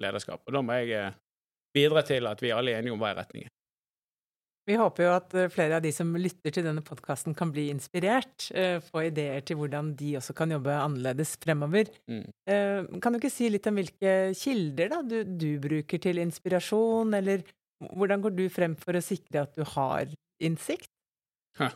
lederskap. 0.02 0.42
Og 0.46 0.56
da 0.56 0.62
må 0.64 0.76
jeg 0.82 0.92
eh, 0.96 1.16
bidra 1.74 2.04
til 2.06 2.28
at 2.28 2.42
vi 2.44 2.52
alle 2.52 2.74
er 2.74 2.82
enige 2.82 2.96
om 2.96 3.00
hva 3.00 3.12
er 3.12 3.22
retningen. 3.22 3.54
Vi 4.68 4.76
håper 4.76 5.06
jo 5.06 5.12
at 5.16 5.34
eh, 5.38 5.48
flere 5.48 5.78
av 5.78 5.84
de 5.84 5.90
som 5.96 6.10
lytter 6.20 6.52
til 6.52 6.66
denne 6.66 6.82
podkasten, 6.84 7.32
kan 7.36 7.48
bli 7.54 7.68
inspirert. 7.72 8.50
Få 8.90 9.06
ideer 9.06 9.40
til 9.46 9.56
hvordan 9.60 9.94
de 9.96 10.14
også 10.20 10.34
kan 10.36 10.52
jobbe 10.52 10.74
annerledes 10.76 11.36
fremover. 11.40 11.88
Mm. 12.10 12.26
Kan 13.00 13.14
du 13.14 13.18
ikke 13.20 13.32
si 13.32 13.48
litt 13.48 13.66
om 13.70 13.78
hvilke 13.80 14.12
kilder 14.36 14.92
da, 14.92 15.00
du, 15.06 15.22
du, 15.24 15.48
bruker 15.62 16.02
til 16.04 16.20
inspirasjon, 16.20 17.16
eller 17.16 17.46
hvordan 17.96 18.24
går 18.24 18.36
du 18.36 18.44
frem 18.52 18.76
for 18.76 18.98
å 18.98 19.04
sikre 19.04 19.46
at 19.46 19.56
du 19.56 19.64
har 19.76 20.12
innsikt? 20.44 20.90
Hæ. 21.58 21.70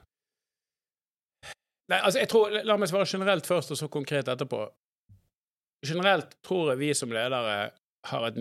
Nei, 1.92 1.98
altså 1.98 2.22
jeg 2.22 2.31
tror, 2.33 2.61
La 2.66 2.76
meg 2.81 2.92
svare 2.92 3.09
generelt 3.09 3.48
først, 3.48 3.72
og 3.72 3.81
så 3.81 3.88
konkret 3.92 4.28
etterpå. 4.33 4.66
Generelt 5.87 6.37
tror 6.44 6.72
jeg 6.72 6.83
vi 6.83 6.92
som 6.96 7.12
ledere 7.12 7.57
har 8.11 8.28
et 8.28 8.38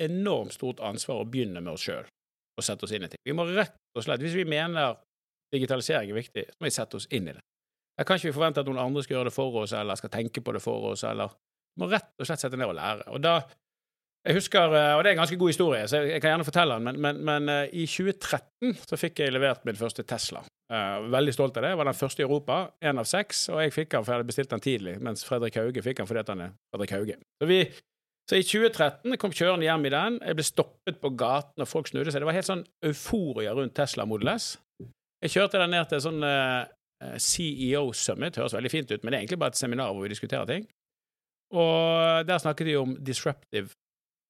enormt 0.00 0.54
stort 0.56 0.80
ansvar 0.84 1.20
å 1.20 1.28
begynne 1.28 1.60
med 1.60 1.74
oss 1.74 1.84
sjøl 1.90 2.06
og 2.60 2.66
sette 2.66 2.86
oss 2.86 2.94
inn 2.96 3.06
i 3.06 3.10
ting. 3.12 3.22
Vi 3.26 3.36
må 3.36 3.46
rett 3.48 3.76
og 3.96 4.04
slett, 4.06 4.22
Hvis 4.22 4.36
vi 4.38 4.46
mener 4.48 4.98
digitalisering 5.52 6.12
er 6.12 6.20
viktig, 6.20 6.44
så 6.52 6.60
må 6.60 6.68
vi 6.68 6.74
sette 6.74 7.00
oss 7.00 7.08
inn 7.10 7.28
i 7.28 7.34
det. 7.34 7.42
Da 7.98 8.06
kan 8.06 8.16
ikke 8.16 8.30
vi 8.30 8.36
forvente 8.36 8.62
at 8.62 8.68
noen 8.68 8.80
andre 8.80 9.02
skal 9.04 9.18
gjøre 9.18 9.28
det 9.28 9.34
for 9.34 9.62
oss, 9.62 9.74
eller 9.76 9.98
skal 9.98 10.12
tenke 10.12 10.44
på 10.44 10.54
det 10.56 10.62
for 10.64 10.92
oss, 10.92 11.04
eller 11.04 11.34
Vi 11.76 11.84
må 11.84 11.86
rett 11.86 12.08
og 12.18 12.26
slett 12.26 12.42
sette 12.42 12.58
ned 12.58 12.66
og 12.66 12.74
lære. 12.74 13.04
Og 13.14 13.20
da 13.22 13.34
jeg 14.26 14.36
husker, 14.36 14.74
eh, 14.76 14.94
og 14.96 15.00
det 15.00 15.10
er 15.10 15.14
en 15.14 15.22
ganske 15.22 15.36
god 15.40 15.48
historie, 15.48 15.84
så 15.88 16.00
jeg 16.04 16.20
kan 16.20 16.34
gjerne 16.34 16.44
fortelle 16.44 16.76
den, 16.76 16.84
men, 16.84 16.98
men, 17.00 17.20
men 17.24 17.48
eh, 17.48 17.70
i 17.72 17.86
2013 17.88 18.74
så 18.90 18.98
fikk 19.00 19.22
jeg 19.22 19.32
levert 19.32 19.64
min 19.64 19.78
første 19.78 20.04
Tesla. 20.04 20.42
Uh, 20.70 21.08
veldig 21.10 21.32
stolt 21.34 21.56
av 21.56 21.64
det. 21.64 21.70
Jeg 21.72 21.78
var 21.80 21.88
den 21.88 21.96
første 21.98 22.22
i 22.22 22.26
Europa, 22.26 22.58
én 22.84 23.00
av 23.00 23.08
seks, 23.08 23.48
og 23.50 23.62
jeg 23.64 23.72
fikk 23.74 23.94
den 23.94 24.04
for 24.04 24.12
jeg 24.12 24.20
hadde 24.20 24.28
bestilt 24.28 24.52
den 24.52 24.62
tidlig, 24.62 24.92
mens 25.02 25.24
Fredrik 25.26 25.56
Hauge 25.58 25.82
fikk 25.82 26.02
den 26.02 26.10
fordi 26.10 26.22
han 26.28 26.44
er 26.44 26.52
Fredrik 26.70 26.92
Hauge. 26.94 27.16
Så, 27.40 27.48
vi, 27.50 27.58
så 28.30 28.38
i 28.38 28.44
2013 28.46 29.16
kom 29.18 29.32
kjørende 29.34 29.66
hjem 29.66 29.88
i 29.88 29.90
den. 29.90 30.16
Jeg 30.22 30.36
ble 30.38 30.44
stoppet 30.46 31.00
på 31.02 31.10
gaten, 31.18 31.64
og 31.64 31.66
folk 31.66 31.88
snudde 31.90 32.12
seg. 32.12 32.22
Det 32.22 32.28
var 32.28 32.36
helt 32.36 32.46
sånn 32.46 32.62
euforia 32.86 33.56
rundt 33.58 33.74
Tesla 33.74 34.04
Model 34.06 34.30
S. 34.36 34.52
Jeg 35.24 35.32
kjørte 35.34 35.58
den 35.58 35.74
ned 35.74 35.88
til 35.90 36.02
sånn 36.04 36.22
uh, 36.22 36.62
CEO 37.18 37.88
Summit, 37.96 38.38
høres 38.38 38.54
veldig 38.54 38.70
fint 38.70 38.92
ut, 38.92 39.02
men 39.02 39.10
det 39.10 39.18
er 39.18 39.24
egentlig 39.24 39.40
bare 39.42 39.50
et 39.50 39.58
seminar 39.58 39.90
hvor 39.90 40.06
vi 40.06 40.12
diskuterer 40.12 40.46
ting. 40.46 40.68
Og 41.58 42.28
der 42.28 42.38
snakket 42.38 42.70
de 42.70 42.76
om 42.78 42.94
disruptive 43.02 43.74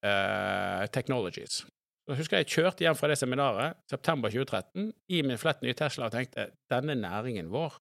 uh, 0.06 0.88
technologies. 0.96 1.60
Så 2.08 2.16
husker 2.16 2.40
jeg 2.40 2.48
kjørte 2.54 2.86
hjem 2.86 2.96
fra 2.96 3.12
det 3.12 3.20
seminaret, 3.20 3.76
september 3.92 4.32
2013, 4.32 4.88
i 5.12 5.20
min 5.28 5.38
flett 5.38 5.60
nye 5.60 5.76
Tesla 5.76 6.08
og 6.08 6.16
tenkte 6.16 6.48
denne 6.72 6.96
næringen 6.96 7.52
vår 7.52 7.76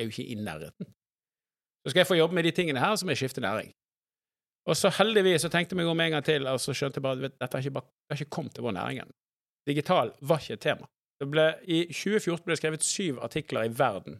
er 0.00 0.08
jo 0.08 0.16
ikke 0.16 0.32
i 0.32 0.40
nærheten. 0.40 0.88
Så 1.84 1.92
skal 1.92 2.06
jeg 2.06 2.08
få 2.14 2.20
jobbe 2.22 2.40
med 2.40 2.48
de 2.48 2.56
tingene 2.56 2.80
her, 2.80 2.96
som 2.96 3.12
er 3.12 3.20
skifte 3.20 3.44
næring. 3.44 3.68
Og 4.70 4.78
så 4.78 4.92
heldigvis 4.94 5.42
så 5.42 5.50
tenkte 5.50 5.74
jeg 5.74 5.80
meg 5.80 5.90
om 5.90 6.00
en 6.00 6.16
gang 6.16 6.24
til, 6.26 6.46
og 6.46 6.60
så 6.62 6.74
skjønte 6.76 7.00
jeg 7.00 7.06
bare 7.06 7.28
at 7.28 7.38
dette 7.40 7.58
har 7.58 7.66
ikke, 7.66 7.82
ikke 8.14 8.34
kommet 8.36 8.54
til 8.54 8.66
vår 8.66 8.76
næring. 8.76 9.10
Digital 9.66 10.12
var 10.20 10.42
ikke 10.42 10.58
et 10.58 10.62
tema. 10.62 10.88
Ble, 11.22 11.48
I 11.70 11.84
2014 11.90 12.44
ble 12.44 12.54
det 12.54 12.60
skrevet 12.60 12.86
syv 12.86 13.18
artikler 13.22 13.66
i 13.66 13.74
verden 13.78 14.18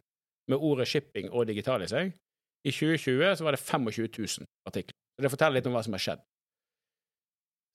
med 0.50 0.59
ordet 0.59 0.88
shipping 0.90 1.31
og 1.31 1.46
digital 1.46 1.83
I 1.83 2.70
2020 2.70 3.37
så 3.37 3.44
var 3.44 3.52
det 3.52 3.61
25 3.61 4.09
000 4.18 4.46
artikler. 4.66 4.96
Så 5.16 5.22
det 5.22 5.31
forteller 5.31 5.59
litt 5.59 5.66
om 5.66 5.74
hva 5.74 5.83
som 5.83 5.96
har 5.96 6.02
skjedd. 6.02 6.22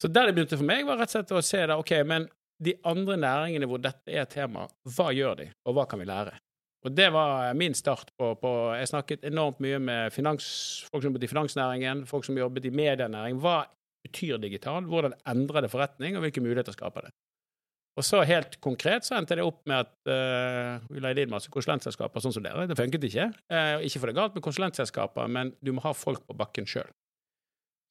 Så 0.02 0.08
der 0.08 0.28
det 0.28 0.36
begynte 0.38 0.58
for 0.58 0.68
meg, 0.68 0.86
var 0.86 1.00
rett 1.00 1.10
og 1.10 1.16
slett 1.16 1.32
å 1.32 1.42
se 1.42 1.64
da, 1.66 1.78
ok, 1.82 1.94
men 2.06 2.28
de 2.64 2.76
andre 2.86 3.18
næringene 3.18 3.70
hvor 3.70 3.82
dette 3.82 4.14
er 4.14 4.30
tema, 4.30 4.68
hva 4.96 5.10
gjør 5.14 5.40
de, 5.42 5.48
og 5.66 5.78
hva 5.78 5.88
kan 5.90 6.02
vi 6.02 6.08
lære? 6.10 6.38
Og 6.86 6.94
det 6.94 7.08
var 7.14 7.54
min 7.58 7.74
start 7.74 8.12
på, 8.20 8.34
på 8.40 8.52
Jeg 8.78 8.92
snakket 8.92 9.26
enormt 9.26 9.60
mye 9.64 9.80
med 9.82 10.14
finans, 10.14 10.46
folk 10.92 11.04
som 11.04 11.10
jobbet 11.10 11.26
i 11.26 11.32
finansnæringen, 11.32 12.06
folk 12.10 12.28
som 12.28 12.38
jobbet 12.38 12.70
i 12.70 12.74
medienæring. 12.74 13.40
Hva 13.42 13.64
betyr 14.06 14.38
digital? 14.42 14.86
Hvordan 14.86 15.16
endrer 15.28 15.66
det 15.66 15.72
forretning, 15.74 16.16
og 16.16 16.26
hvilke 16.26 16.44
muligheter 16.44 16.76
skaper 16.78 17.08
det? 17.08 17.16
Og 17.98 18.06
så 18.06 18.22
helt 18.30 18.60
konkret 18.62 19.08
så 19.08 19.16
endte 19.18 19.40
det 19.40 19.46
opp 19.46 19.64
med 19.66 19.88
at 19.88 20.12
uh, 20.12 20.86
vi 20.94 21.02
leide 21.02 21.24
inn 21.26 21.34
masse 21.34 21.50
konsulentselskaper 21.54 22.22
sånn 22.22 22.36
som 22.36 22.46
dere. 22.46 22.68
Det 22.70 22.78
funket 22.78 23.08
ikke. 23.10 23.32
Uh, 23.50 23.82
ikke 23.88 24.04
for 24.04 24.12
det 24.12 24.18
galt 24.20 24.38
med 24.38 24.46
konsulentselskaper, 24.46 25.32
men 25.34 25.56
du 25.66 25.74
må 25.74 25.82
ha 25.82 25.96
folk 25.98 26.22
på 26.30 26.38
bakken 26.38 26.70
sjøl. 26.70 26.92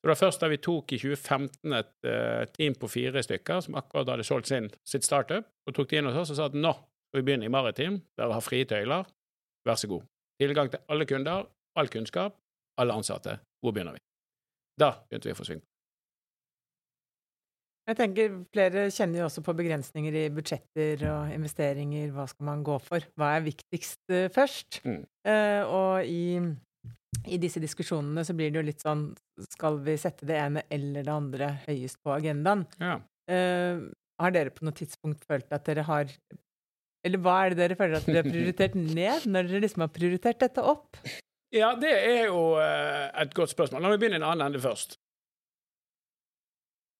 Det 0.05 0.13
var 0.13 0.21
først 0.21 0.45
da 0.45 0.51
vi 0.53 0.61
tok 0.63 0.95
i 0.95 1.01
2015 1.03 1.75
et 1.75 1.95
uh, 2.07 2.45
team 2.55 2.77
på 2.79 2.91
fire 2.93 3.25
stykker 3.27 3.65
som 3.67 3.81
akkurat 3.81 4.15
hadde 4.15 4.29
solgt 4.29 4.53
sin, 4.53 4.71
sitt 4.87 5.03
startup, 5.03 5.49
og 5.67 5.75
tok 5.75 5.91
det 5.91 5.99
inn 5.99 6.11
hos 6.13 6.21
oss 6.23 6.37
og 6.37 6.39
sa 6.39 6.47
at 6.53 6.55
nå 6.55 6.71
skal 7.17 7.25
vi 7.25 7.31
begynner 7.31 7.49
i 7.49 7.53
Maritim, 7.55 7.95
dere 8.19 8.35
har 8.37 8.43
frie 8.45 8.67
tøyler, 8.69 9.07
vær 9.65 9.79
så 9.81 9.89
god. 9.89 10.03
Tilgang 10.37 10.69
til 10.69 10.83
alle 10.93 11.07
kunder, 11.09 11.47
all 11.81 11.89
kunnskap, 11.89 12.37
alle 12.77 12.93
ansatte. 12.93 13.39
Hvor 13.65 13.73
begynner 13.73 13.97
vi? 13.97 14.03
Da 14.77 14.91
begynte 15.09 15.31
vi 15.31 15.33
å 15.33 15.39
få 15.39 15.47
sving. 15.49 15.63
Jeg 17.89 17.97
tenker 17.97 18.37
Flere 18.53 18.85
kjenner 18.93 19.23
jo 19.23 19.31
også 19.31 19.47
på 19.47 19.57
begrensninger 19.57 20.21
i 20.21 20.27
budsjetter 20.29 21.07
og 21.09 21.33
investeringer. 21.33 22.13
Hva 22.13 22.29
skal 22.29 22.51
man 22.51 22.65
gå 22.67 22.77
for? 22.85 23.09
Hva 23.17 23.33
er 23.39 23.49
viktigst 23.49 24.13
uh, 24.13 24.29
først? 24.37 24.83
Mm. 24.85 25.03
Eh, 25.33 25.63
og 25.65 26.05
i, 26.05 26.37
i, 27.25 27.41
disse 27.41 27.63
diskusjonene 27.65 28.27
så 28.29 28.37
blir 28.37 28.53
det 28.53 28.61
jo 28.61 28.69
litt 28.75 28.85
sånn 28.85 29.09
Skal 29.57 29.81
vi 29.87 29.97
sette 30.03 30.29
det 30.29 30.37
ene 30.37 30.69
eller 30.69 31.07
det 31.07 31.17
andre 31.17 31.55
høyest 31.65 32.03
på 32.05 32.13
agendaen? 32.19 32.69
Ja. 32.77 32.99
Eh, 33.31 33.87
har 34.21 34.37
dere 34.37 34.53
på 34.53 34.69
noe 34.69 34.77
tidspunkt 34.77 35.25
følt 35.25 35.49
at 35.55 35.65
dere 35.65 35.87
har 35.89 36.13
Eller 37.07 37.23
hva 37.23 37.37
er 37.45 37.55
det 37.55 37.61
dere 37.63 37.79
føler 37.79 38.01
at 38.01 38.09
dere 38.09 38.25
har 38.25 38.29
prioritert 38.29 38.75
ned, 38.75 39.27
når 39.31 39.51
dere 39.51 39.63
liksom 39.63 39.85
har 39.85 39.93
prioritert 39.95 40.43
dette 40.43 40.65
opp? 40.75 40.99
Ja, 41.55 41.73
det 41.79 41.93
er 41.95 42.25
jo 42.27 42.41
et 42.59 43.35
godt 43.37 43.53
spørsmål. 43.55 43.85
La 43.85 43.93
meg 43.93 44.01
begynne 44.03 44.19
i 44.19 44.23
en 44.23 44.27
annen 44.27 44.49
ende 44.49 44.63
først. 44.63 44.99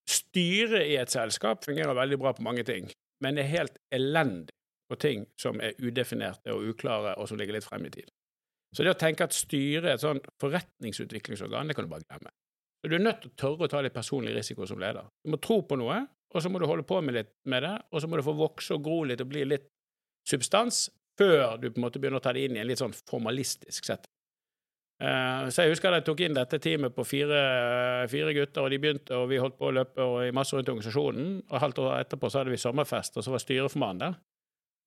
Styret 0.07 0.87
i 0.87 0.95
et 0.95 1.11
selskap 1.11 1.65
fungerer 1.67 1.97
veldig 1.97 2.19
bra 2.21 2.31
på 2.37 2.45
mange 2.45 2.63
ting, 2.67 2.87
men 3.23 3.35
det 3.35 3.43
er 3.43 3.53
helt 3.57 3.81
elendig 3.91 4.55
på 4.87 4.95
ting 5.03 5.25
som 5.35 5.59
er 5.59 5.75
udefinerte 5.83 6.53
og 6.55 6.69
uklare, 6.71 7.17
og 7.19 7.27
som 7.27 7.39
ligger 7.39 7.57
litt 7.57 7.67
frem 7.67 7.89
i 7.89 7.91
tid. 7.91 8.07
Så 8.71 8.85
det 8.85 8.93
å 8.93 8.99
tenke 8.99 9.27
at 9.27 9.35
styret 9.35 9.87
er 9.87 9.97
et 9.97 10.03
sånn 10.03 10.21
forretningsutviklingsorgan, 10.39 11.67
det 11.67 11.75
kan 11.75 11.87
du 11.87 11.91
bare 11.91 12.07
glemme. 12.07 12.31
Du 12.87 12.95
er 12.95 13.03
nødt 13.03 13.25
til 13.25 13.33
å 13.33 13.39
tørre 13.41 13.67
å 13.67 13.71
ta 13.71 13.81
litt 13.83 13.95
personlig 13.95 14.35
risiko 14.37 14.67
som 14.69 14.79
leder. 14.79 15.09
Du 15.25 15.33
må 15.33 15.41
tro 15.43 15.59
på 15.67 15.75
noe, 15.79 16.05
og 16.31 16.43
så 16.43 16.51
må 16.51 16.61
du 16.61 16.67
holde 16.69 16.85
på 16.87 17.01
med 17.03 17.17
litt 17.17 17.33
med 17.51 17.65
det, 17.65 17.73
og 17.91 18.03
så 18.03 18.07
må 18.07 18.19
du 18.19 18.23
få 18.23 18.35
vokse 18.37 18.75
og 18.77 18.85
gro 18.85 19.01
litt 19.09 19.23
og 19.23 19.31
bli 19.31 19.43
litt 19.47 19.67
substans 20.27 20.87
før 21.17 21.57
du 21.61 21.71
på 21.71 21.79
en 21.79 21.87
måte 21.87 22.01
begynner 22.01 22.21
å 22.21 22.23
ta 22.23 22.33
det 22.35 22.45
inn 22.45 22.57
i 22.57 22.61
en 22.61 22.69
litt 22.69 22.81
sånn 22.81 22.95
formalistisk 23.09 23.87
sett. 23.87 24.05
Uh, 24.97 25.45
så 25.53 25.61
jeg 25.61 25.75
husker 25.75 25.93
at 25.93 25.99
jeg 25.99 26.07
tok 26.07 26.21
inn 26.25 26.37
dette 26.37 26.57
teamet 26.61 26.93
på 26.95 27.03
fire, 27.05 27.41
fire, 28.09 28.33
gutter, 28.33 28.65
og 28.65 28.73
de 28.73 28.79
begynte, 28.81 29.13
og 29.17 29.27
vi 29.29 29.37
holdt 29.41 29.57
på 29.59 29.69
å 29.69 29.75
løpe 29.77 30.07
i 30.25 30.33
masse 30.33 30.57
rundt 30.57 30.71
organisasjonen. 30.73 31.27
Og 31.45 31.61
halvt 31.61 31.81
år 31.83 31.99
etterpå 31.99 32.31
så 32.33 32.41
hadde 32.41 32.53
vi 32.53 32.61
sommerfest, 32.61 33.19
og 33.19 33.25
så 33.25 33.33
var 33.33 33.43
styreformannen 33.43 34.01
der. 34.07 34.17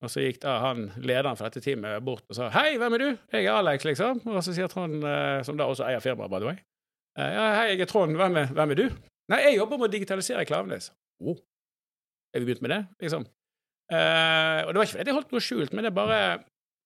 Og 0.01 0.11
så 0.11 0.23
gikk 0.25 0.41
da 0.43 0.57
han, 0.63 0.89
lederen 0.97 1.37
for 1.37 1.47
dette 1.47 1.61
teamet 1.63 2.01
bort 2.03 2.25
og 2.25 2.35
sa 2.35 2.49
'Hei, 2.49 2.77
hvem 2.81 2.93
er 2.93 2.97
du?' 2.97 3.17
'Jeg 3.31 3.45
er 3.45 3.53
Alex', 3.53 3.85
liksom. 3.85 4.21
Og 4.25 4.43
så 4.43 4.53
sier 4.53 4.67
Trond, 4.67 5.03
uh, 5.03 5.43
som 5.45 5.57
da 5.57 5.69
også 5.69 5.85
eier 5.87 6.01
firmaet, 6.01 6.31
by 6.31 6.39
the 6.39 6.49
way, 6.49 6.57
'Ja, 7.17 7.45
hei, 7.55 7.67
jeg 7.75 7.81
er 7.81 7.85
Trond. 7.85 8.15
Hvem 8.15 8.37
er, 8.37 8.47
hvem 8.47 8.71
er, 8.71 8.75
du?' 8.75 8.89
'Nei, 9.29 9.39
jeg 9.45 9.57
jobber 9.57 9.77
med 9.77 9.89
å 9.89 9.91
digitalisere 9.91 10.45
Klaveness'. 10.45 10.91
Oh. 11.21 11.37
Er 12.33 12.39
vi 12.39 12.45
begynt 12.45 12.61
med 12.61 12.71
det, 12.71 12.87
liksom? 12.99 13.25
Og 13.91 14.71
det 14.71 14.79
var 14.79 14.85
ikke 14.85 14.95
fordi 14.95 15.11
jeg 15.11 15.17
holdt 15.17 15.33
noe 15.35 15.43
skjult, 15.43 15.73
men 15.75 15.83
det 15.83 15.89
er 15.91 15.95
bare 15.97 16.19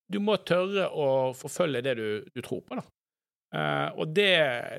Du 0.10 0.18
må 0.22 0.36
tørre 0.41 0.88
å 0.89 1.08
forfølge 1.38 1.84
det 1.86 1.96
du, 2.00 2.08
du 2.34 2.41
tror 2.46 2.63
på, 2.65 2.78
da. 2.80 2.86
Uh, 3.56 3.89
og 4.02 4.12
det, 4.12 4.34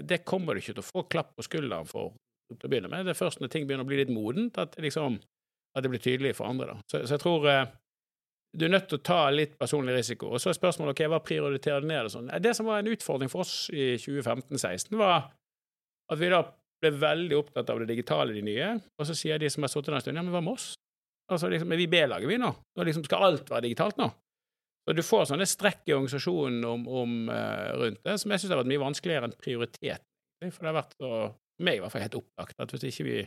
det, 0.05 0.25
kommer 0.29 0.55
du 0.55 0.61
ikke 0.61 0.75
til 0.77 0.83
å 0.83 0.91
få 0.91 1.07
klapp 1.09 1.33
på 1.37 1.45
skulderen 1.47 1.89
for 1.89 2.13
til 2.47 2.69
å 2.69 2.71
begynne 2.71 2.91
med. 2.93 3.07
Det 3.07 3.15
er 3.15 3.19
først 3.19 3.41
når 3.43 3.51
ting 3.51 3.65
begynner 3.67 3.87
å 3.87 3.89
bli 3.89 3.99
litt 3.99 4.13
modent, 4.13 4.59
at, 4.63 4.77
liksom, 4.79 5.17
at 5.75 5.83
det 5.83 5.91
blir 5.91 6.03
tydelig 6.03 6.37
for 6.39 6.47
andre. 6.47 6.75
Da. 6.75 6.85
Så, 6.87 7.01
så 7.09 7.17
jeg 7.17 7.23
tror 7.25 7.47
uh, 7.49 7.65
du 8.57 8.67
er 8.67 8.73
nødt 8.73 8.87
til 8.91 9.01
å 9.01 9.07
ta 9.07 9.19
litt 9.35 9.57
personlig 9.59 9.97
risiko. 9.97 10.31
Og 10.31 10.43
så 10.43 10.53
er 10.53 10.59
spørsmålet 10.59 10.95
ok, 10.95 11.03
hva 11.11 11.23
prioriterer 11.25 11.83
du 11.83 11.89
ned? 11.91 12.07
og 12.07 12.15
Sånn. 12.15 12.31
Det 12.43 12.53
som 12.57 12.69
var 12.69 12.83
en 12.83 12.93
utfordring 12.93 13.33
for 13.33 13.43
oss 13.43 13.67
i 13.75 13.95
2015-16, 13.99 14.95
var 15.01 15.31
at 16.07 16.21
vi 16.21 16.31
da 16.31 16.45
ble 16.85 16.93
veldig 17.01 17.39
opptatt 17.41 17.73
av 17.73 17.83
det 17.83 17.91
digitale, 17.91 18.37
de 18.37 18.45
nye, 18.47 18.75
og 19.01 19.09
så 19.09 19.17
sier 19.17 19.41
de 19.43 19.51
som 19.51 19.65
har 19.65 19.73
sittet 19.73 19.91
der 19.91 19.99
en 19.99 20.05
stund, 20.05 20.21
ja, 20.21 20.25
men 20.25 20.35
hva 20.35 20.45
med 20.45 20.55
oss? 20.55 20.75
Altså, 21.33 21.51
liksom, 21.51 21.73
er 21.75 21.81
vi 21.81 21.89
B-laget, 21.91 22.29
vi 22.31 22.39
nå? 22.39 22.53
Nå 22.79 22.87
liksom, 22.87 23.05
skal 23.07 23.25
alt 23.27 23.51
være 23.51 23.67
digitalt 23.67 23.99
nå? 23.99 24.11
Og 24.87 24.95
du 24.95 25.03
får 25.03 25.25
sånne 25.33 25.49
strekk 25.51 25.89
i 25.91 25.97
organisasjonen 25.97 26.63
om, 26.69 26.85
om, 26.87 27.17
uh, 27.33 27.73
rundt 27.81 28.05
det, 28.07 28.15
som 28.23 28.31
jeg 28.31 28.43
syns 28.43 28.55
har 28.55 28.61
vært 28.61 28.71
mye 28.71 28.85
vanskeligere 28.85 29.27
enn 29.27 29.35
prioritet. 29.41 30.05
For 30.45 30.63
det 30.63 30.71
har 30.71 30.79
vært, 30.79 30.95
for 31.01 31.35
meg 31.67 31.81
i 31.81 31.83
hvert 31.83 31.95
fall, 31.95 32.05
helt 32.05 32.21
opplagt 32.21 32.63
at 32.63 32.75
hvis 32.75 32.87
ikke 32.93 33.09
vi 33.09 33.19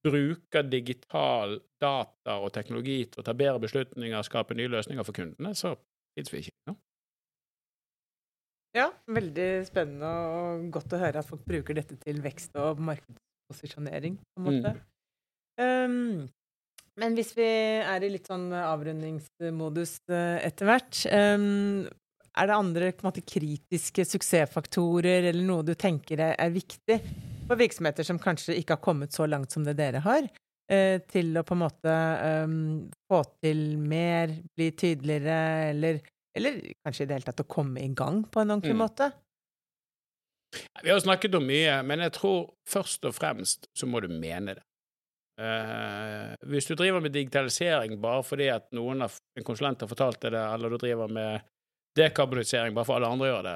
bruker 0.00 0.66
digital 0.66 1.58
data 1.82 2.38
og 2.40 2.50
teknologi 2.56 3.04
til 3.12 3.22
å 3.22 3.26
ta 3.26 3.36
bedre 3.36 3.62
beslutninger, 3.62 4.26
skape 4.26 4.56
nye 4.58 4.72
løsninger 4.72 5.06
for 5.06 5.14
kundene, 5.14 5.52
så 5.54 5.76
fins 6.16 6.32
vi 6.32 6.46
ikke. 6.46 6.56
No? 6.72 6.78
ja, 8.76 8.86
veldig 9.10 9.48
spennende 9.66 10.10
og 10.30 10.68
godt 10.74 10.94
å 10.94 11.00
høre 11.02 11.22
at 11.22 11.28
folk 11.28 11.42
bruker 11.46 11.76
dette 11.76 11.96
til 12.02 12.20
vekst 12.22 12.54
og 12.60 12.80
markedsposisjonering, 12.86 14.18
på 14.20 14.42
en 14.42 14.46
måte. 14.46 14.74
Mm. 14.74 14.84
Um, 15.60 16.28
men 17.00 17.16
hvis 17.16 17.32
vi 17.36 17.46
er 17.46 18.04
i 18.04 18.10
litt 18.12 18.28
sånn 18.28 18.50
avrundingsmodus 18.52 19.94
eh, 20.12 20.36
etter 20.44 20.68
hvert 20.68 21.00
um, 21.08 21.86
Er 22.36 22.50
det 22.50 22.56
andre 22.56 22.92
måte, 23.06 23.24
kritiske 23.24 24.04
suksessfaktorer 24.08 25.30
eller 25.30 25.46
noe 25.46 25.64
du 25.66 25.74
tenker 25.78 26.22
er, 26.28 26.52
viktig 26.52 27.00
for 27.48 27.58
virksomheter 27.58 28.06
som 28.06 28.20
kanskje 28.22 28.58
ikke 28.60 28.76
har 28.76 28.84
kommet 28.84 29.16
så 29.16 29.26
langt 29.26 29.50
som 29.50 29.64
det 29.66 29.74
dere 29.80 30.04
har, 30.04 30.28
uh, 30.70 30.98
til 31.10 31.32
å 31.40 31.42
på 31.46 31.56
en 31.56 31.64
måte 31.64 31.96
um, 32.44 32.60
få 33.10 33.24
til 33.42 33.64
mer, 33.80 34.36
bli 34.54 34.70
tydeligere, 34.78 35.40
eller, 35.72 35.98
eller, 36.36 36.62
kanskje 36.84 37.08
i 37.08 37.10
det 37.10 37.18
hele 37.18 37.30
tatt 37.32 37.42
å 37.42 37.50
komme 37.50 37.82
i 37.82 37.90
gang 37.96 38.22
på 38.22 38.44
en 38.44 38.54
ordentlig 38.54 38.76
mm. 38.76 38.84
måte? 38.84 39.10
Vi 40.82 40.90
har 40.90 41.02
snakket 41.02 41.34
om 41.38 41.44
mye, 41.46 41.80
men 41.86 42.02
jeg 42.06 42.14
tror 42.18 42.40
først 42.70 43.06
og 43.10 43.18
fremst 43.18 43.70
så 43.74 43.90
må 43.90 44.02
du 44.02 44.10
mene 44.12 44.58
det. 44.58 44.64
Uh, 45.40 46.34
hvis 46.52 46.66
du 46.68 46.74
driver 46.76 47.00
med 47.00 47.14
digitalisering 47.14 47.94
bare 48.02 48.20
fordi 48.26 48.50
at 48.52 48.66
noen 48.76 49.06
av 49.06 49.14
en 49.38 49.46
konsulent 49.46 49.80
har 49.80 49.88
fortalt 49.88 50.20
deg 50.20 50.34
det, 50.34 50.42
eller 50.54 50.74
du 50.74 50.76
driver 50.82 51.08
med 51.08 51.46
dekarbonisering 51.96 52.76
bare 52.76 52.84
for 52.84 52.98
alle 52.98 53.08
andre 53.08 53.30
gjør 53.30 53.46
det, 53.46 53.54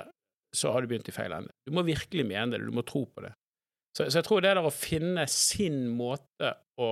så 0.57 0.73
har 0.73 0.81
du 0.81 0.89
begynt 0.89 1.11
i 1.11 1.15
feil 1.15 1.35
ende. 1.37 1.53
Du 1.67 1.75
må 1.77 1.85
virkelig 1.85 2.25
mene 2.25 2.55
det, 2.55 2.63
du 2.65 2.73
må 2.73 2.87
tro 2.89 3.05
på 3.05 3.27
det. 3.27 3.35
Så, 3.93 4.07
så 4.07 4.23
jeg 4.23 4.27
tror 4.27 4.41
det 4.41 4.55
der 4.55 4.65
å 4.65 4.73
finne 4.73 5.27
sin 5.29 5.85
måte 5.93 6.55
å 6.81 6.91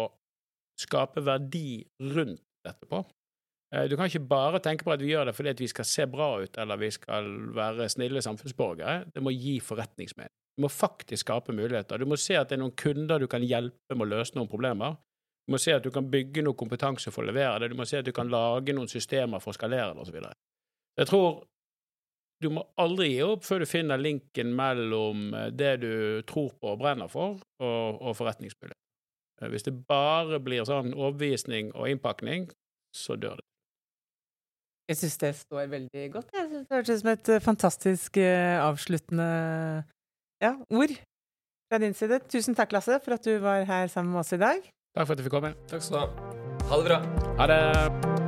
skape 0.83 1.24
verdi 1.24 1.81
rundt 2.12 2.42
dette 2.66 2.87
på 2.90 3.00
uh, 3.00 3.85
Du 3.88 3.96
kan 3.96 4.11
ikke 4.11 4.26
bare 4.28 4.61
tenke 4.62 4.85
på 4.85 4.92
at 4.92 5.00
vi 5.00 5.14
gjør 5.14 5.31
det 5.31 5.37
fordi 5.38 5.55
at 5.57 5.64
vi 5.64 5.72
skal 5.72 5.88
se 5.88 6.07
bra 6.11 6.35
ut 6.44 6.61
eller 6.61 6.85
vi 6.85 6.92
skal 6.92 7.33
være 7.57 7.88
snille 7.96 8.20
samfunnsborgere. 8.28 9.07
Det 9.14 9.24
må 9.24 9.33
gi 9.33 9.57
forretningsmening. 9.64 10.37
Du 10.57 10.65
må 10.67 10.69
faktisk 10.73 11.25
skape 11.25 11.55
muligheter. 11.57 11.99
Du 11.99 12.09
må 12.09 12.19
se 12.21 12.37
at 12.37 12.51
det 12.51 12.59
er 12.59 12.62
noen 12.62 12.77
kunder 12.77 13.23
du 13.23 13.29
kan 13.31 13.45
hjelpe 13.45 13.97
med 13.97 14.07
å 14.07 14.12
løse 14.19 14.37
noen 14.37 14.51
problemer. 14.51 14.99
Du 15.47 15.55
må 15.55 15.59
se 15.59 15.75
at 15.75 15.83
du 15.83 15.91
kan 15.91 16.07
bygge 16.11 16.45
noe 16.45 16.59
kompetanse 16.59 17.11
for 17.11 17.25
å 17.25 17.31
levere 17.31 17.65
det. 17.65 17.73
Du 17.73 17.79
må 17.79 17.87
se 17.88 18.03
at 18.03 18.07
du 18.07 18.12
kan 18.15 18.31
lage 18.31 18.75
noen 18.77 18.91
systemer 18.91 19.43
for 19.43 19.55
å 19.55 19.57
skalere 19.57 19.95
det, 19.97 20.05
osv. 20.05 20.21
Jeg 21.01 21.09
tror 21.09 21.41
du 22.43 22.51
må 22.51 22.65
aldri 22.83 23.12
gi 23.12 23.23
opp 23.25 23.45
før 23.47 23.62
du 23.62 23.69
finner 23.71 24.01
linken 24.01 24.51
mellom 24.59 25.31
eh, 25.37 25.51
det 25.55 25.77
du 25.85 25.93
tror 26.29 26.51
på 26.59 26.73
og 26.75 26.81
brenner 26.83 27.11
for, 27.11 27.38
og, 27.62 28.03
og 28.03 28.17
forretningsmulighet. 28.19 28.79
Eh, 29.41 29.49
hvis 29.53 29.67
det 29.69 29.77
bare 29.88 30.41
blir 30.43 30.67
sånn 30.69 30.93
overbevisning 30.97 31.71
og 31.77 31.91
innpakning, 31.93 32.49
så 32.95 33.17
dør 33.17 33.38
det. 33.38 33.49
Jeg 34.91 34.99
syns 34.99 35.21
det 35.23 35.33
står 35.38 35.69
veldig 35.71 36.09
godt. 36.12 36.33
Jeg 36.35 36.49
synes 36.51 36.67
Det 36.67 36.77
hørtes 36.77 36.99
ut 36.99 37.05
som 37.05 37.12
et 37.15 37.31
eh, 37.31 37.45
fantastisk 37.45 38.19
avsluttende 38.23 39.29
ja, 40.42 40.57
ord 40.70 40.96
fra 41.70 41.81
din 41.83 41.94
side. 41.96 42.20
Tusen 42.33 42.59
takk, 42.59 42.74
Lasse, 42.76 42.98
for 43.05 43.16
at 43.16 43.24
du 43.24 43.37
var 43.42 43.64
her 43.68 43.87
sammen 43.92 44.12
med 44.12 44.24
oss 44.24 44.35
i 44.37 44.40
dag. 44.42 44.61
Takk 44.96 45.07
for 45.07 45.14
at 45.14 45.22
du 45.22 45.28
fikk 45.28 45.38
komme. 45.38 45.55
Takk 45.70 45.87
skal 45.87 45.96
du 45.96 46.02
ha. 46.02 46.35
Ha 46.68 46.83
det 46.83 46.90
bra. 46.90 47.00
Ha 47.40 47.48
det. 47.52 48.21